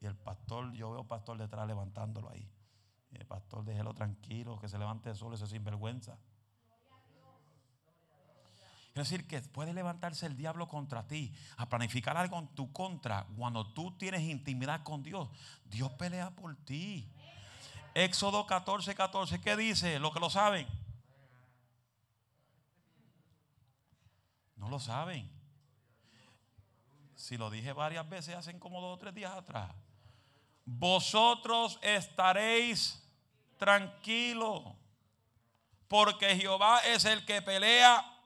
[0.01, 2.49] Y el pastor, yo veo pastor detrás levantándolo ahí.
[3.11, 6.19] Y el pastor, déjelo tranquilo, que se levante solo ese sinvergüenza.
[8.99, 13.25] Es decir, que puede levantarse el diablo contra ti, a planificar algo en tu contra.
[13.37, 15.29] Cuando tú tienes intimidad con Dios,
[15.67, 17.09] Dios pelea por ti.
[17.95, 20.01] Éxodo 14, 14, ¿qué dice?
[20.01, 20.67] Los que lo saben.
[24.57, 25.31] No lo saben.
[27.15, 29.71] Si lo dije varias veces, hacen como dos o tres días atrás.
[30.65, 33.01] vosotros estaréis
[33.59, 34.65] tranquilos,
[35.87, 38.18] porque Jehová es el que pelea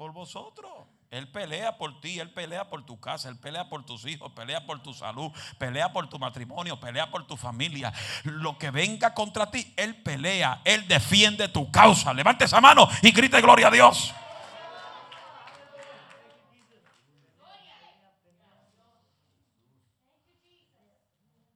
[0.00, 0.72] por vosotros.
[1.10, 4.64] Él pelea por ti, Él pelea por tu casa, Él pelea por tus hijos, pelea
[4.64, 7.92] por tu salud, pelea por tu matrimonio, pelea por tu familia.
[8.24, 12.14] Lo que venga contra ti, Él pelea, Él defiende tu causa.
[12.14, 14.14] Levante esa mano y grite gloria a Dios.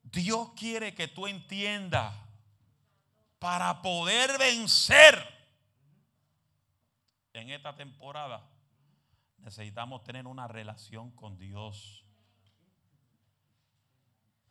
[0.03, 2.13] Dios quiere que tú entiendas
[3.39, 5.34] para poder vencer
[7.35, 8.49] en esta temporada
[9.39, 12.07] necesitamos tener una relación con Dios.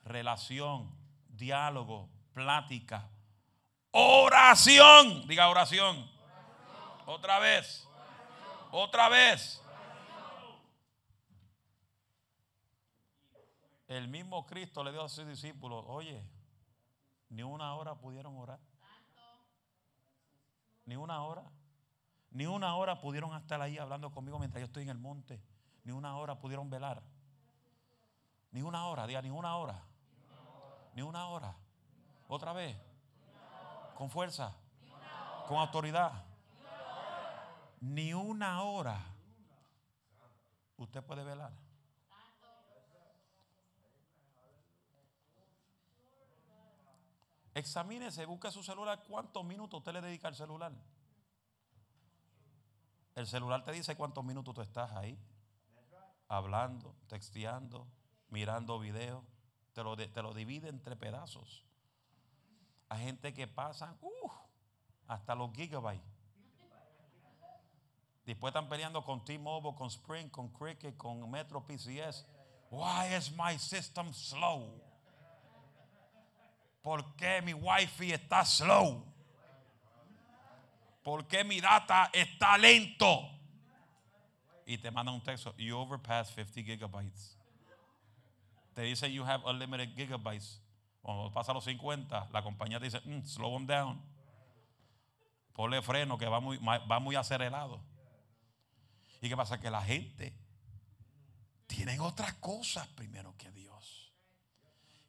[0.03, 0.93] Relación,
[1.29, 3.09] diálogo, plática,
[3.91, 5.25] oración.
[5.27, 6.11] Diga oración.
[7.05, 7.87] Otra vez.
[8.71, 9.61] Otra vez.
[13.87, 16.21] El mismo Cristo le dio a sus discípulos, oye,
[17.29, 18.59] ni una hora pudieron orar.
[20.85, 21.43] Ni una hora.
[22.33, 25.39] Ni una hora pudieron estar ahí hablando conmigo mientras yo estoy en el monte.
[25.83, 27.03] Ni una hora pudieron velar.
[28.51, 29.79] Ni una hora, diga, ni una hora.
[30.95, 31.55] Ni una hora.
[32.27, 32.75] Otra vez.
[33.95, 34.55] Con fuerza.
[35.47, 36.11] Con autoridad.
[37.81, 38.99] Ni una hora.
[40.77, 41.51] Usted puede velar.
[47.53, 49.03] Examínese, busque su celular.
[49.07, 50.71] ¿Cuántos minutos usted le dedica al celular?
[53.15, 55.17] El celular te dice cuántos minutos tú estás ahí.
[56.27, 57.87] Hablando, texteando,
[58.29, 59.23] mirando videos.
[59.73, 61.65] Te lo, te lo divide entre pedazos.
[62.89, 64.29] Hay gente que pasa uh,
[65.07, 66.03] hasta los gigabytes.
[68.25, 72.25] Después están peleando con T-Mobile, con Sprint, con Cricket, con Metro PCS.
[72.69, 74.81] Why is my system slow?
[76.81, 79.12] ¿Por qué mi wifi está slow?
[81.03, 83.29] ¿Por qué mi data está lento?
[84.65, 87.37] Y te manda un texto, you overpass 50 gigabytes.
[88.73, 90.61] Te dice, you have unlimited gigabytes.
[91.01, 94.01] Cuando pasa los 50, la compañía te dice, mm, slow them down.
[95.53, 97.83] Ponle freno que va muy, va muy acelerado.
[99.21, 99.59] ¿Y qué pasa?
[99.59, 100.33] Que la gente
[101.67, 104.13] tiene otras cosas primero que Dios.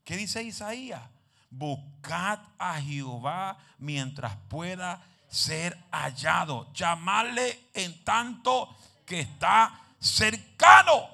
[0.05, 1.03] ¿Qué dice Isaías?
[1.51, 5.03] Buscad a Jehová mientras pueda
[5.35, 6.73] ser hallado.
[6.73, 11.11] Llamarle en tanto que está cercano.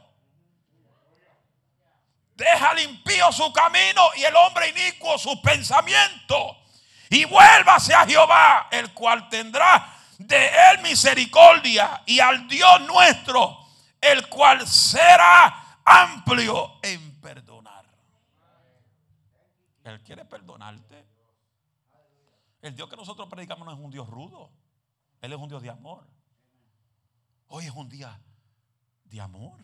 [2.35, 6.56] Deja limpio su camino y el hombre inicuo sus pensamientos.
[7.09, 12.02] Y vuélvase a Jehová, el cual tendrá de él misericordia.
[12.06, 13.59] Y al Dios nuestro,
[14.00, 17.85] el cual será amplio en perdonar.
[19.85, 20.89] Él quiere perdonarte.
[22.62, 24.50] El Dios que nosotros predicamos no es un Dios rudo.
[25.20, 26.06] Él es un Dios de amor.
[27.48, 28.20] Hoy es un día
[29.04, 29.60] de amor.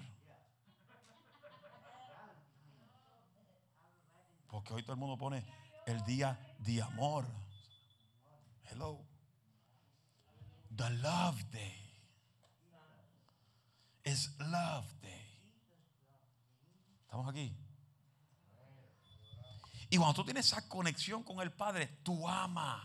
[4.49, 5.45] Porque hoy todo el mundo pone
[5.87, 7.27] el día de amor.
[8.65, 9.05] Hello.
[10.75, 11.83] The love day.
[14.03, 15.27] Es love day.
[17.03, 17.57] ¿Estamos aquí?
[19.89, 22.83] Y cuando tú tienes esa conexión con el Padre, tú amas.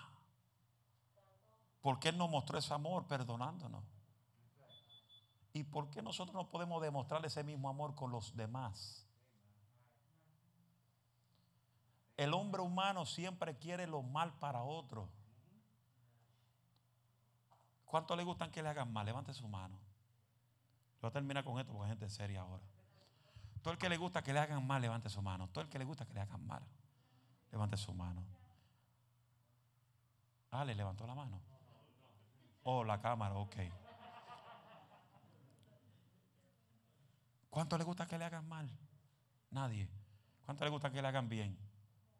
[1.82, 3.84] Porque Él nos mostró ese amor perdonándonos.
[5.54, 9.06] ¿Y por qué nosotros no podemos demostrar ese mismo amor con los demás?
[12.16, 15.10] El hombre humano siempre quiere lo mal para otro.
[17.86, 19.06] ¿Cuánto le gustan que le hagan mal?
[19.06, 19.76] Levante su mano.
[20.96, 22.64] Yo voy a terminar con esto porque hay gente seria ahora.
[23.62, 25.50] Todo el que le gusta que le hagan mal, levante su mano.
[25.50, 26.64] Todo el que le gusta que le hagan mal.
[27.52, 28.24] Levante su mano.
[30.52, 31.40] Ah, le levantó la mano.
[32.64, 33.56] Oh, la cámara, ok.
[37.50, 38.70] ¿Cuánto le gusta que le hagan mal?
[39.50, 39.90] Nadie.
[40.46, 41.58] ¿Cuánto le gusta que le hagan bien?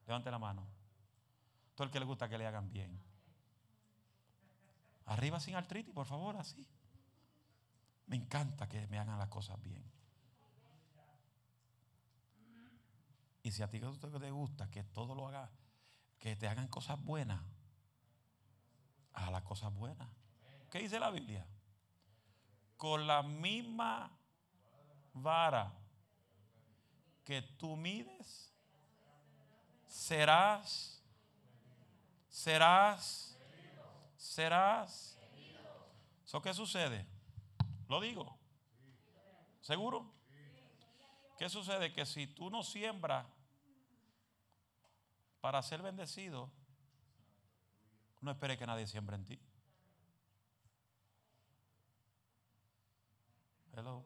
[0.06, 0.68] Levante la mano.
[1.76, 3.02] Todo el que le gusta que le hagan bien.
[5.06, 6.68] Arriba sin artritis, por favor, así.
[8.08, 9.84] Me encanta que me hagan las cosas bien.
[13.44, 15.50] Y si a ti te gusta que todo lo haga,
[16.20, 17.42] que te hagan cosas buenas,
[19.14, 20.08] haz las cosas buenas.
[20.70, 21.46] ¿Qué dice la Biblia?
[22.78, 24.12] Con la misma
[25.14, 25.74] vara
[27.26, 28.54] que tú mides,
[29.88, 31.02] serás,
[32.30, 33.38] serás,
[34.16, 35.20] serás.
[36.26, 37.06] ¿Eso qué sucede?
[37.88, 38.38] Lo digo.
[39.62, 40.12] ¿Seguro?
[41.38, 41.92] ¿Qué sucede?
[41.92, 43.26] Que si tú no siembras
[45.42, 46.52] Para ser bendecido,
[48.22, 49.40] no espere que nadie siembre en ti.
[53.74, 54.06] Hello.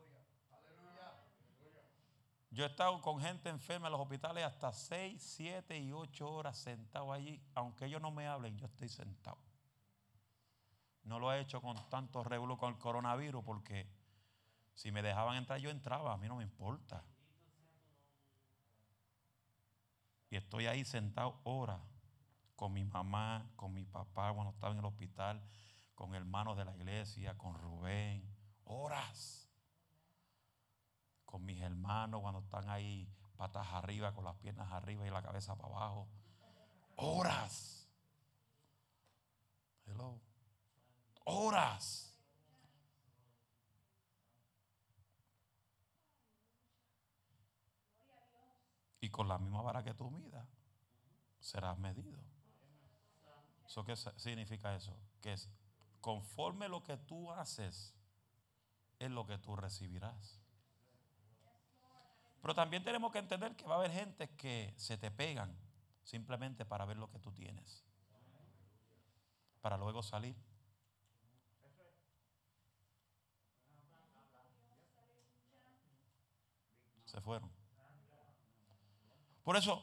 [2.52, 6.58] Yo he estado con gente enferma en los hospitales hasta 6, 7 y 8 horas
[6.58, 7.42] sentado allí.
[7.54, 9.38] Aunque ellos no me hablen, yo estoy sentado.
[11.04, 13.90] No lo he hecho con tanto revuelo con el coronavirus porque
[14.74, 16.14] si me dejaban entrar, yo entraba.
[16.14, 17.04] A mí no me importa.
[20.36, 21.82] Estoy ahí sentado horas
[22.56, 25.42] con mi mamá, con mi papá cuando estaba en el hospital,
[25.94, 28.34] con hermanos de la iglesia, con Rubén.
[28.66, 29.46] Horas
[31.36, 35.58] con mis hermanos cuando están ahí patas arriba, con las piernas arriba y la cabeza
[35.58, 36.08] para abajo.
[36.96, 37.90] Horas.
[39.86, 40.18] Hello.
[41.26, 42.05] Horas.
[49.06, 50.48] Y con la misma vara que tú midas,
[51.40, 52.20] serás medido.
[53.68, 54.98] ¿Eso qué significa eso?
[55.22, 55.48] Que es
[56.02, 57.94] conforme lo que tú haces,
[58.98, 60.42] es lo que tú recibirás.
[62.42, 65.56] Pero también tenemos que entender que va a haber gente que se te pegan
[66.04, 67.86] simplemente para ver lo que tú tienes.
[69.62, 70.36] Para luego salir.
[77.06, 77.55] Se fueron.
[79.46, 79.82] Por eso,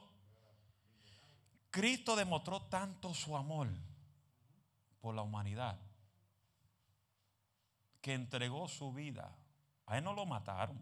[1.71, 3.69] Cristo demostró tanto su amor
[5.01, 5.79] por la humanidad
[8.03, 9.35] que entregó su vida.
[9.87, 10.79] A él no lo mataron.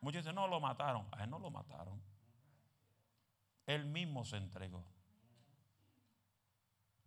[0.00, 1.06] Muchos dicen, no lo mataron.
[1.12, 2.02] A él no lo mataron.
[3.66, 4.84] Él mismo se entregó.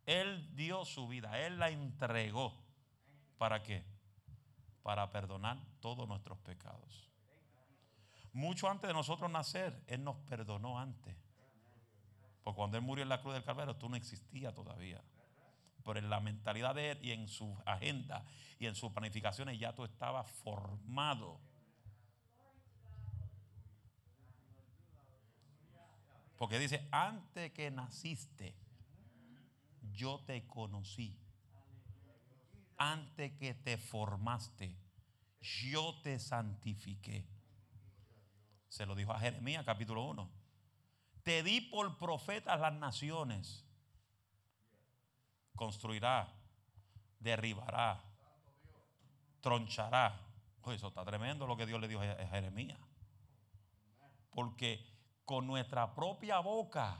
[0.05, 2.53] Él dio su vida, Él la entregó.
[3.37, 3.83] ¿Para qué?
[4.81, 7.06] Para perdonar todos nuestros pecados.
[8.37, 11.15] Mucho antes de nosotros nacer, Él nos perdonó antes.
[12.43, 15.01] Porque cuando Él murió en la cruz del Calvario, tú no existías todavía.
[15.83, 18.23] Pero en la mentalidad de Él y en su agenda
[18.59, 21.39] y en sus planificaciones ya tú estabas formado
[26.37, 28.53] Porque dice, antes que naciste,
[29.91, 31.17] yo te conocí.
[32.77, 34.77] Antes que te formaste,
[35.41, 37.25] yo te santifiqué.
[38.69, 40.29] Se lo dijo a Jeremías capítulo 1.
[41.23, 43.65] Te di por profetas las naciones.
[45.55, 46.31] Construirá,
[47.19, 48.01] derribará,
[49.41, 50.19] tronchará.
[50.67, 52.79] eso está tremendo lo que Dios le dijo a Jeremías.
[54.29, 54.85] Porque
[55.25, 56.97] con nuestra propia boca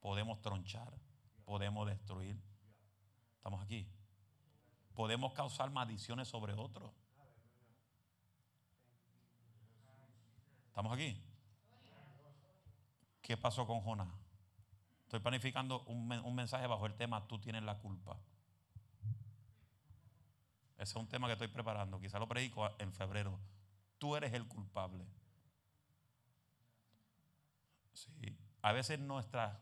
[0.00, 0.92] podemos tronchar,
[1.44, 2.40] podemos destruir.
[3.36, 3.88] ¿Estamos aquí?
[4.94, 7.01] Podemos causar maldiciones sobre otros.
[10.72, 11.14] ¿Estamos aquí?
[13.20, 14.08] ¿Qué pasó con Jonás?
[15.02, 18.18] Estoy planificando un, un, mensaje bajo el tema Tú tienes la culpa.
[20.78, 22.00] Ese es un tema que estoy preparando.
[22.00, 23.38] Quizá lo predico en febrero.
[23.98, 25.06] Tú eres el culpable.
[27.92, 28.38] Sí.
[28.62, 29.60] A veces nuestra,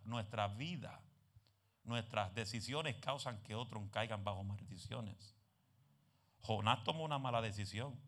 [0.56, 1.00] vida,
[1.82, 5.34] nuestras decisiones causan que otros caigan bajo maldiciones.
[6.38, 7.98] Jonás tomó una mala decisión.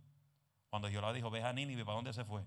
[0.71, 2.47] Cuando Jehová dijo, ve a Nínive, ¿para dónde se fue?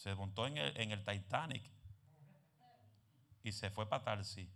[0.00, 1.62] Se montó en el, en el Titanic
[3.42, 4.50] y se fue para Tarsi.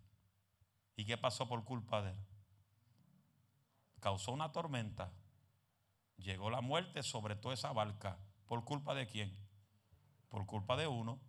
[0.97, 2.19] ¿Y qué pasó por culpa de él?
[4.01, 5.13] Causó una tormenta.
[6.17, 8.19] Llegó la muerte sobre toda esa barca.
[8.47, 9.37] ¿Por culpa de quién?
[10.31, 11.21] Por culpa de uno.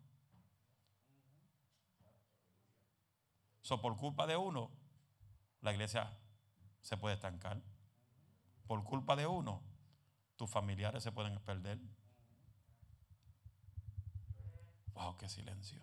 [3.64, 4.72] So, por culpa de uno,
[5.60, 6.18] la iglesia
[6.80, 7.62] se puede estancar.
[8.66, 9.62] Por culpa de uno,
[10.38, 11.82] tus familiares se pueden perder.
[14.96, 15.80] Wow, qué silencio.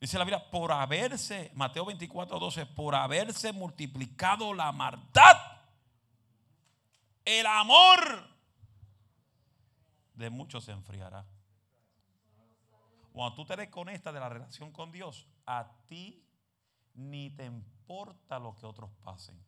[0.00, 5.36] Dice la Biblia, por haberse, Mateo 24, 12, por haberse multiplicado la maldad,
[7.24, 8.28] el amor
[10.14, 11.24] de muchos se enfriará.
[13.12, 16.22] Cuando tú te desconectas de la relación con Dios, a ti
[16.94, 19.40] ni te importa lo que otros pasen.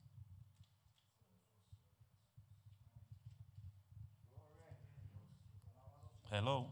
[6.30, 6.66] Hello.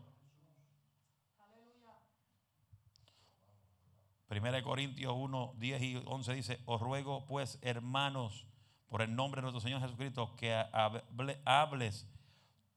[4.27, 8.47] Primera de Corintios 1, 10 y 11 dice, os ruego pues hermanos,
[8.89, 10.53] por el nombre de nuestro Señor Jesucristo, que
[11.45, 12.09] hables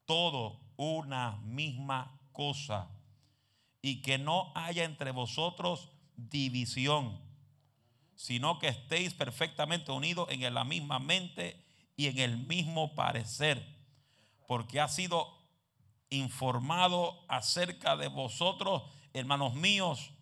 [0.05, 2.91] todo una misma cosa
[3.81, 7.19] y que no haya entre vosotros división,
[8.15, 11.65] sino que estéis perfectamente unidos en la misma mente
[11.95, 13.65] y en el mismo parecer,
[14.47, 15.36] porque ha sido
[16.09, 18.83] informado acerca de vosotros
[19.13, 20.13] hermanos míos,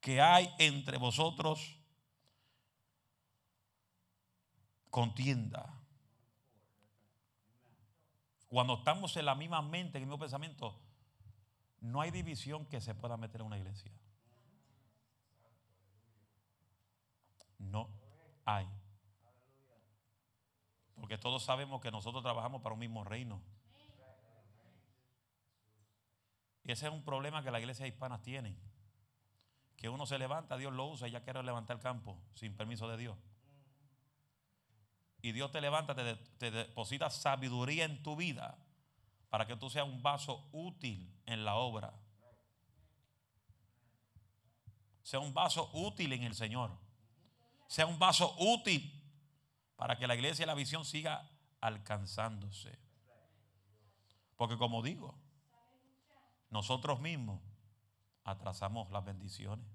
[0.00, 1.78] que hay entre vosotros
[4.90, 5.78] contienda.
[8.48, 10.78] Cuando estamos en la misma mente, en el mismo pensamiento,
[11.80, 13.92] no hay división que se pueda meter en una iglesia.
[17.58, 17.88] No
[18.44, 18.68] hay.
[20.96, 23.40] Porque todos sabemos que nosotros trabajamos para un mismo reino.
[26.64, 28.56] Y ese es un problema que las iglesias hispanas tienen.
[29.76, 32.88] Que uno se levanta, Dios lo usa y ya quiere levantar el campo sin permiso
[32.88, 33.16] de Dios.
[35.20, 38.58] Y Dios te levanta, te, te deposita sabiduría en tu vida
[39.28, 41.94] para que tú seas un vaso útil en la obra.
[45.02, 46.76] Sea un vaso útil en el Señor.
[47.66, 49.02] Sea un vaso útil
[49.76, 51.28] para que la iglesia y la visión siga
[51.60, 52.78] alcanzándose.
[54.36, 55.21] Porque como digo,
[56.52, 57.40] nosotros mismos
[58.24, 59.66] atrasamos las bendiciones.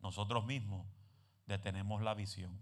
[0.00, 0.86] Nosotros mismos
[1.46, 2.58] detenemos la visión.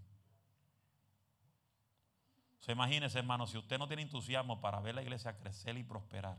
[2.59, 6.37] Se imagínese, hermano, si usted no tiene entusiasmo para ver la iglesia crecer y prosperar,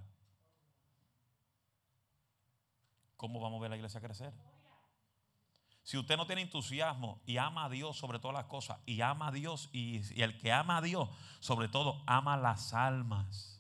[3.17, 4.35] ¿cómo vamos a ver la iglesia crecer?
[5.85, 9.29] Si usted no tiene entusiasmo y ama a Dios sobre todas las cosas, y ama
[9.29, 11.09] a Dios, y el que ama a Dios,
[11.41, 13.58] sobre todo, ama las almas.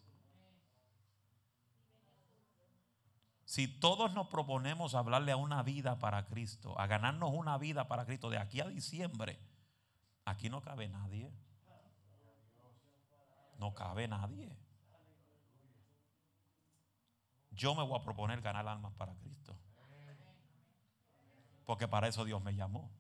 [3.49, 8.05] Si todos nos proponemos hablarle a una vida para Cristo, a ganarnos una vida para
[8.05, 9.40] Cristo de aquí a diciembre,
[10.26, 11.32] aquí no cabe nadie.
[13.57, 14.55] No cabe nadie.
[17.53, 19.57] Yo me voy a proponer ganar almas para Cristo.
[21.64, 22.90] Porque para eso Dios me llamó.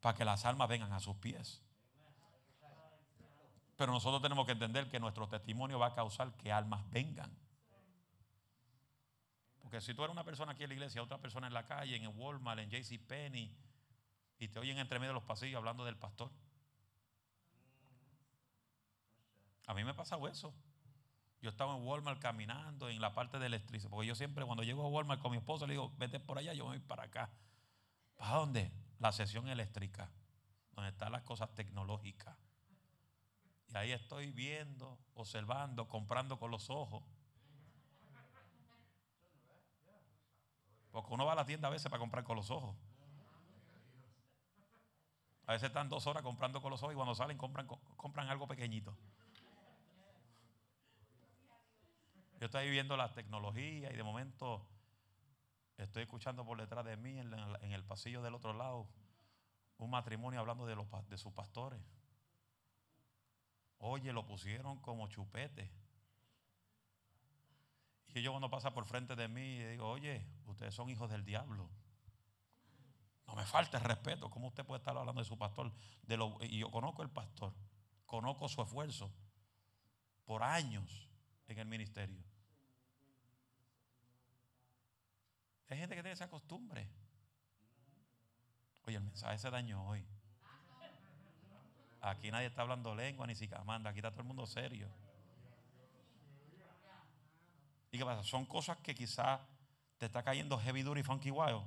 [0.00, 1.60] Para que las almas vengan a sus pies.
[3.76, 7.43] Pero nosotros tenemos que entender que nuestro testimonio va a causar que almas vengan.
[9.64, 11.96] Porque si tú eres una persona aquí en la iglesia, otra persona en la calle,
[11.96, 13.50] en el Walmart, en JC Penny,
[14.38, 16.30] y te oyen entre medio de los pasillos hablando del pastor.
[19.66, 20.54] A mí me ha pasado eso.
[21.40, 23.88] Yo estaba en Walmart caminando en la parte de electricidad.
[23.88, 26.52] Porque yo siempre, cuando llego a Walmart con mi esposo, le digo, vete por allá,
[26.52, 27.30] yo voy para acá.
[28.16, 28.70] ¿Para dónde?
[28.98, 30.10] La sesión eléctrica,
[30.72, 32.36] donde están las cosas tecnológicas.
[33.68, 37.02] Y ahí estoy viendo, observando, comprando con los ojos.
[40.94, 42.76] Porque uno va a la tienda a veces para comprar con los ojos.
[45.44, 47.66] A veces están dos horas comprando con los ojos y cuando salen compran,
[47.96, 48.96] compran algo pequeñito.
[52.38, 54.64] Yo estoy viendo la tecnología y de momento
[55.78, 58.86] estoy escuchando por detrás de mí en, el pasillo del otro lado
[59.78, 60.76] un matrimonio hablando de,
[61.08, 61.80] de sus pastores.
[63.78, 65.72] Oye, lo pusieron como chupete.
[68.14, 71.68] Y yo cuando pasa por frente de mí digo, oye, ustedes son hijos del diablo.
[73.26, 74.30] No me falta el respeto.
[74.30, 75.72] ¿Cómo usted puede estar hablando de su pastor?
[76.02, 77.52] De lo, y yo conozco el pastor,
[78.06, 79.12] conozco su esfuerzo
[80.24, 81.10] por años
[81.48, 82.22] en el ministerio.
[85.68, 86.88] Hay gente que tiene esa costumbre.
[88.86, 90.06] Oye, el mensaje se dañó hoy.
[92.00, 93.34] Aquí nadie está hablando lengua ni
[93.64, 93.90] manda.
[93.90, 94.88] Aquí está todo el mundo serio.
[97.94, 98.24] ¿Y qué pasa?
[98.24, 99.40] Son cosas que quizás
[99.98, 101.62] te está cayendo heavy duty y funky wild.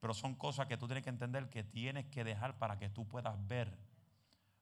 [0.00, 3.06] Pero son cosas que tú tienes que entender que tienes que dejar para que tú
[3.06, 3.78] puedas ver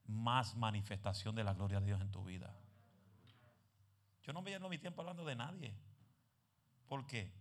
[0.04, 2.54] más manifestación de la gloria de Dios en tu vida.
[4.24, 5.74] Yo no me lleno mi tiempo hablando de nadie.
[6.86, 7.32] ¿Por qué?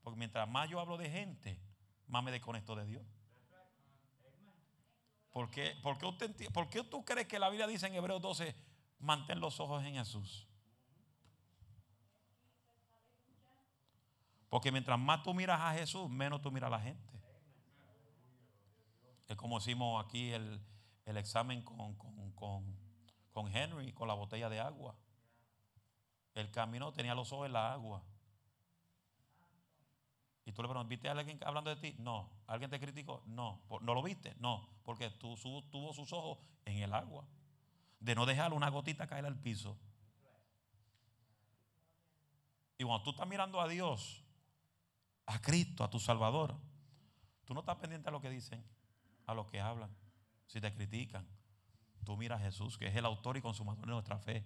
[0.00, 1.58] Porque mientras más yo hablo de gente,
[2.06, 3.02] más me desconecto de Dios.
[5.32, 8.54] ¿Por qué, por qué, ¿Por qué tú crees que la Biblia dice en Hebreos 12,
[9.00, 10.46] mantén los ojos en Jesús?
[14.52, 17.18] Porque mientras más tú miras a Jesús, menos tú miras a la gente.
[19.26, 20.60] Es como hicimos aquí el,
[21.06, 21.94] examen con,
[22.34, 24.94] con, Henry, con la botella de agua.
[26.34, 28.02] El camino tenía los ojos en la agua.
[30.44, 31.96] Y tú le preguntas, ¿viste a alguien hablando de ti?
[31.98, 32.28] No.
[32.46, 33.22] ¿Alguien te criticó?
[33.24, 33.62] No.
[33.80, 34.34] ¿No lo viste?
[34.38, 34.68] No.
[34.82, 35.34] Porque tú,
[35.70, 37.24] tuvo sus ojos en el agua.
[38.00, 39.78] De no dejar una gotita caer al piso.
[42.76, 44.21] Y cuando tú estás mirando a Dios,
[45.32, 46.56] a Cristo, a tu Salvador,
[47.44, 48.64] tú no estás pendiente a lo que dicen,
[49.26, 49.90] a lo que hablan,
[50.46, 51.26] si te critican.
[52.04, 54.44] Tú miras a Jesús, que es el autor y consumador de nuestra fe.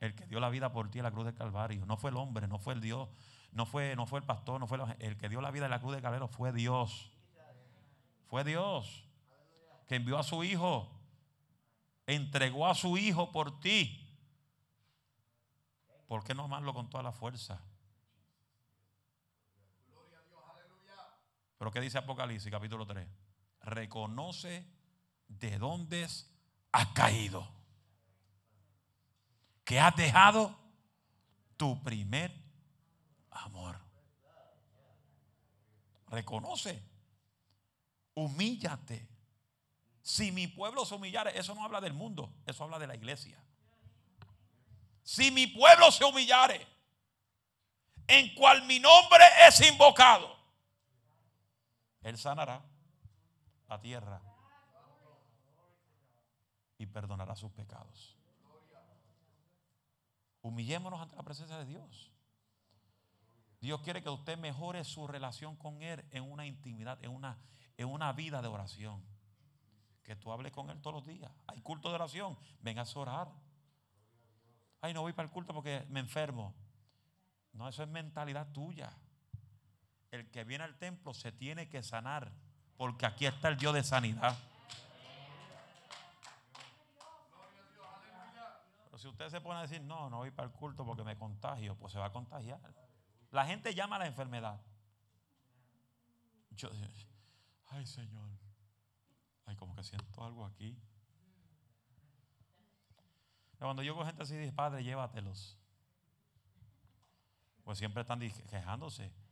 [0.00, 1.84] El que dio la vida por ti en la cruz del Calvario.
[1.86, 3.08] No fue el hombre, no fue el Dios,
[3.52, 5.80] no fue, no fue el pastor, no fue el, que dio la vida en la
[5.80, 7.10] cruz del Calvario, fue Dios.
[8.28, 9.04] Fue Dios
[9.86, 10.90] que envió a su Hijo,
[12.06, 14.00] entregó a su Hijo por ti.
[16.06, 17.60] ¿Por qué no amarlo con toda la fuerza?
[21.64, 23.08] Pero ¿qué dice Apocalipsis capítulo 3?
[23.62, 24.66] Reconoce
[25.28, 26.06] de dónde
[26.72, 27.48] has caído.
[29.64, 30.54] Que has dejado
[31.56, 32.30] tu primer
[33.30, 33.80] amor.
[36.08, 36.82] Reconoce.
[38.12, 39.08] Humíllate.
[40.02, 43.42] Si mi pueblo se humillare, eso no habla del mundo, eso habla de la iglesia.
[45.02, 46.60] Si mi pueblo se humillare,
[48.06, 50.43] en cual mi nombre es invocado,
[52.04, 52.62] Él sanará
[53.66, 54.20] la tierra
[56.78, 58.16] y perdonará sus pecados.
[60.42, 62.12] Humillémonos ante la presencia de Dios.
[63.60, 67.38] Dios quiere que usted mejore su relación con Él en una intimidad, en una,
[67.78, 69.02] en una vida de oración.
[70.02, 71.32] Que tú hables con Él todos los días.
[71.46, 72.36] Hay culto de oración.
[72.60, 73.32] Vengas a orar.
[74.82, 76.54] Ay, no voy para el culto porque me enfermo.
[77.54, 78.94] No, eso es mentalidad tuya.
[80.14, 82.30] El que viene al templo se tiene que sanar.
[82.76, 84.38] Porque aquí está el Dios de sanidad.
[88.84, 91.18] Pero si usted se pone a decir, no, no voy para el culto porque me
[91.18, 92.60] contagio, pues se va a contagiar.
[93.32, 94.60] La gente llama a la enfermedad.
[96.52, 96.70] Yo,
[97.70, 98.30] ay Señor,
[99.46, 100.78] ay como que siento algo aquí.
[103.58, 105.58] Cuando yo con gente así, dice, Padre, llévatelos.
[107.64, 109.23] Pues siempre están quejándose.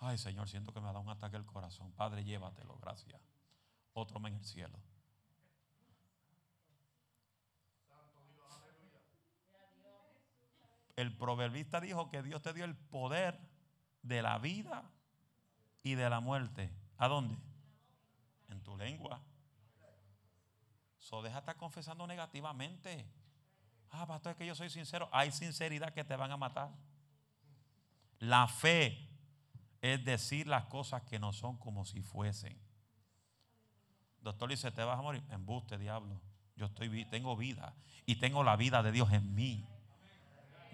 [0.00, 1.92] Ay Señor, siento que me ha dado un ataque al corazón.
[1.92, 3.20] Padre, llévatelo, gracias.
[3.92, 4.78] Otro en el cielo.
[10.94, 13.38] El proverbista dijo que Dios te dio el poder
[14.02, 14.90] de la vida
[15.82, 16.72] y de la muerte.
[16.96, 17.36] ¿A dónde?
[18.48, 19.20] En tu lengua.
[20.98, 23.08] So deja estar confesando negativamente.
[23.90, 25.08] Ah, pastor, es que yo soy sincero.
[25.12, 26.70] Hay sinceridad que te van a matar.
[28.18, 29.07] La fe
[29.80, 32.58] es decir las cosas que no son como si fuesen.
[34.20, 35.22] Doctor dice, ¿te vas a morir?
[35.30, 36.20] Embuste, diablo.
[36.56, 37.74] Yo estoy, tengo vida
[38.04, 39.66] y tengo la vida de Dios en mí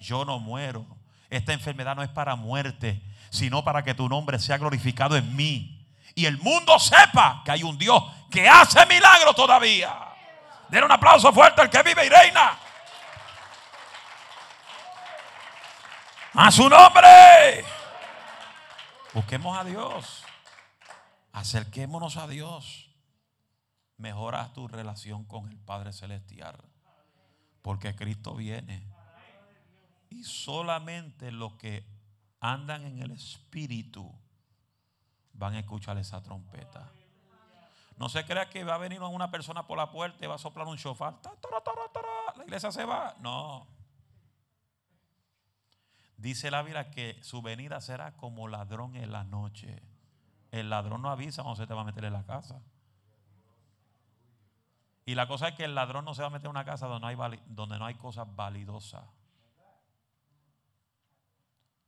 [0.05, 0.87] yo no muero.
[1.31, 5.81] Esta enfermedad no es para muerte, sino para que tu nombre sea glorificado en mí.
[6.15, 9.93] Y el mundo sepa que hay un Dios que hace milagros todavía.
[10.69, 12.59] Den un aplauso fuerte al que vive y reina.
[16.35, 17.65] A su nombre.
[19.15, 20.25] Busquemos a Dios.
[21.31, 22.91] Acerquémonos a Dios.
[23.97, 26.59] Mejora tu relación con el Padre Celestial.
[27.62, 28.93] Porque Cristo viene.
[30.11, 31.87] Y solamente los que
[32.41, 34.12] andan en el Espíritu
[35.33, 36.91] van a escuchar esa trompeta.
[37.97, 40.39] No se crea que va a venir una persona por la puerta y va a
[40.39, 41.21] soplar un shofar.
[42.37, 43.15] La iglesia se va.
[43.21, 43.74] No.
[46.25, 49.83] Dice la Biblia que su venida será como ladrón en la noche.
[50.53, 52.62] El ladrón no avisa cuando se te va a meter en la casa.
[55.05, 56.87] Y la cosa es que el ladrón no se va a meter en una casa
[56.87, 59.05] donde no hay, donde no hay cosas validosas.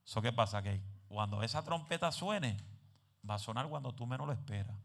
[0.05, 0.61] ¿Eso qué pasa?
[0.61, 2.59] Que cuando esa trompeta suene,
[3.29, 4.77] va a sonar cuando tú menos lo esperas.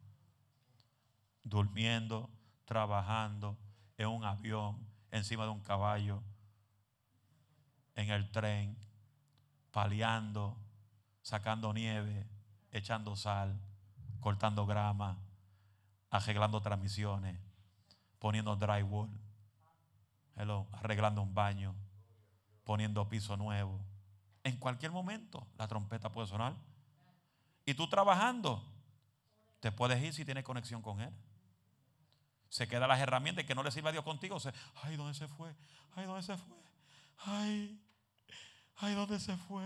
[1.43, 2.29] Durmiendo,
[2.63, 3.57] trabajando,
[3.97, 6.23] en un avión, encima de un caballo,
[7.95, 8.77] en el tren,
[9.71, 10.57] paliando,
[11.21, 12.27] sacando nieve,
[12.71, 13.59] echando sal,
[14.19, 15.17] cortando grama,
[16.09, 17.39] arreglando transmisiones,
[18.19, 19.09] poniendo drywall,
[20.73, 21.75] arreglando un baño,
[22.63, 23.91] poniendo piso nuevo
[24.43, 26.55] en cualquier momento la trompeta puede sonar.
[27.65, 28.63] Y tú trabajando,
[29.59, 31.13] te puedes ir si tienes conexión con Él.
[32.49, 34.39] Se quedan las herramientas que no le sirve a Dios contigo.
[34.39, 34.51] Se,
[34.83, 35.55] ay, ¿dónde se fue?
[35.95, 36.57] Ay, ¿dónde se fue?
[37.19, 37.79] Ay,
[38.81, 39.63] ay, ¿dónde se fue?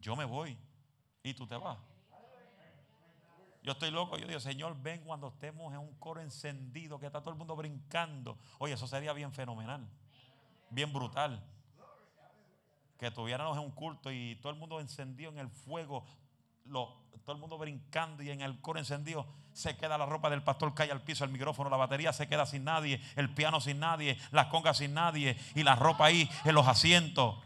[0.00, 0.58] Yo me voy
[1.22, 1.78] y tú te vas.
[3.62, 4.18] Yo estoy loco.
[4.18, 7.54] Yo digo, Señor, ven cuando estemos en un coro encendido, que está todo el mundo
[7.54, 8.38] brincando.
[8.58, 9.88] Oye, eso sería bien fenomenal,
[10.70, 11.42] bien brutal
[13.02, 16.04] que tuviéramos en un culto y todo el mundo encendido en el fuego,
[16.70, 20.74] todo el mundo brincando y en el coro encendido, se queda la ropa del pastor,
[20.74, 24.18] cae al piso, el micrófono, la batería se queda sin nadie, el piano sin nadie,
[24.30, 27.36] las congas sin nadie y la ropa ahí en los asientos.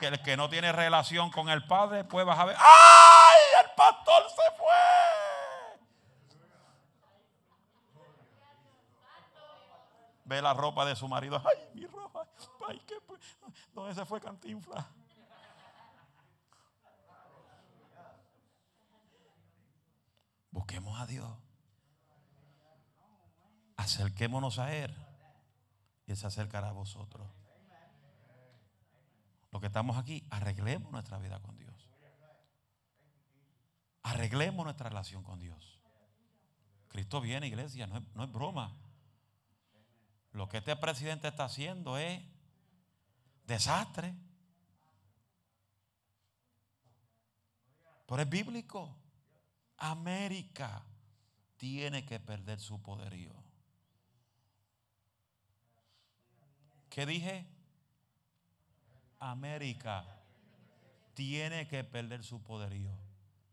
[0.00, 3.64] Que el que no tiene relación con el Padre, pues vas a ver, ¡ay!
[3.64, 5.12] El pastor se fue.
[10.24, 11.42] ve la ropa de su marido.
[11.44, 12.26] Ay, mi ropa.
[12.66, 12.94] Ay, ¿qué?
[13.74, 14.88] ¿Dónde se fue Cantinfla?
[20.52, 21.36] Busquemos a Dios.
[23.76, 24.94] Acerquémonos a Él.
[26.06, 27.28] Y Él se acercará a vosotros.
[29.50, 31.90] Lo que estamos aquí, arreglemos nuestra vida con Dios.
[34.02, 35.80] Arreglemos nuestra relación con Dios.
[36.88, 38.76] Cristo viene, iglesia, no es, no es broma.
[40.32, 42.22] Lo que este presidente está haciendo es
[43.46, 44.14] desastre.
[48.06, 49.01] Pero es bíblico.
[49.82, 50.84] América
[51.56, 53.32] tiene que perder su poderío.
[56.88, 57.44] ¿Qué dije?
[59.18, 60.04] América
[61.14, 62.96] tiene que perder su poderío.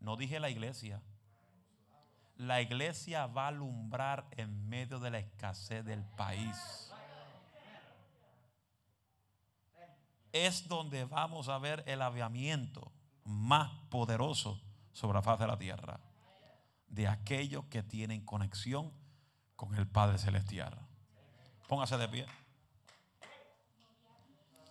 [0.01, 1.01] No dije la iglesia.
[2.35, 6.91] La iglesia va a alumbrar en medio de la escasez del país.
[10.31, 12.91] Es donde vamos a ver el aviamiento
[13.23, 14.61] más poderoso
[14.93, 15.99] sobre la faz de la tierra.
[16.89, 18.91] De aquellos que tienen conexión
[19.55, 20.79] con el Padre Celestial.
[21.67, 22.25] Póngase de pie.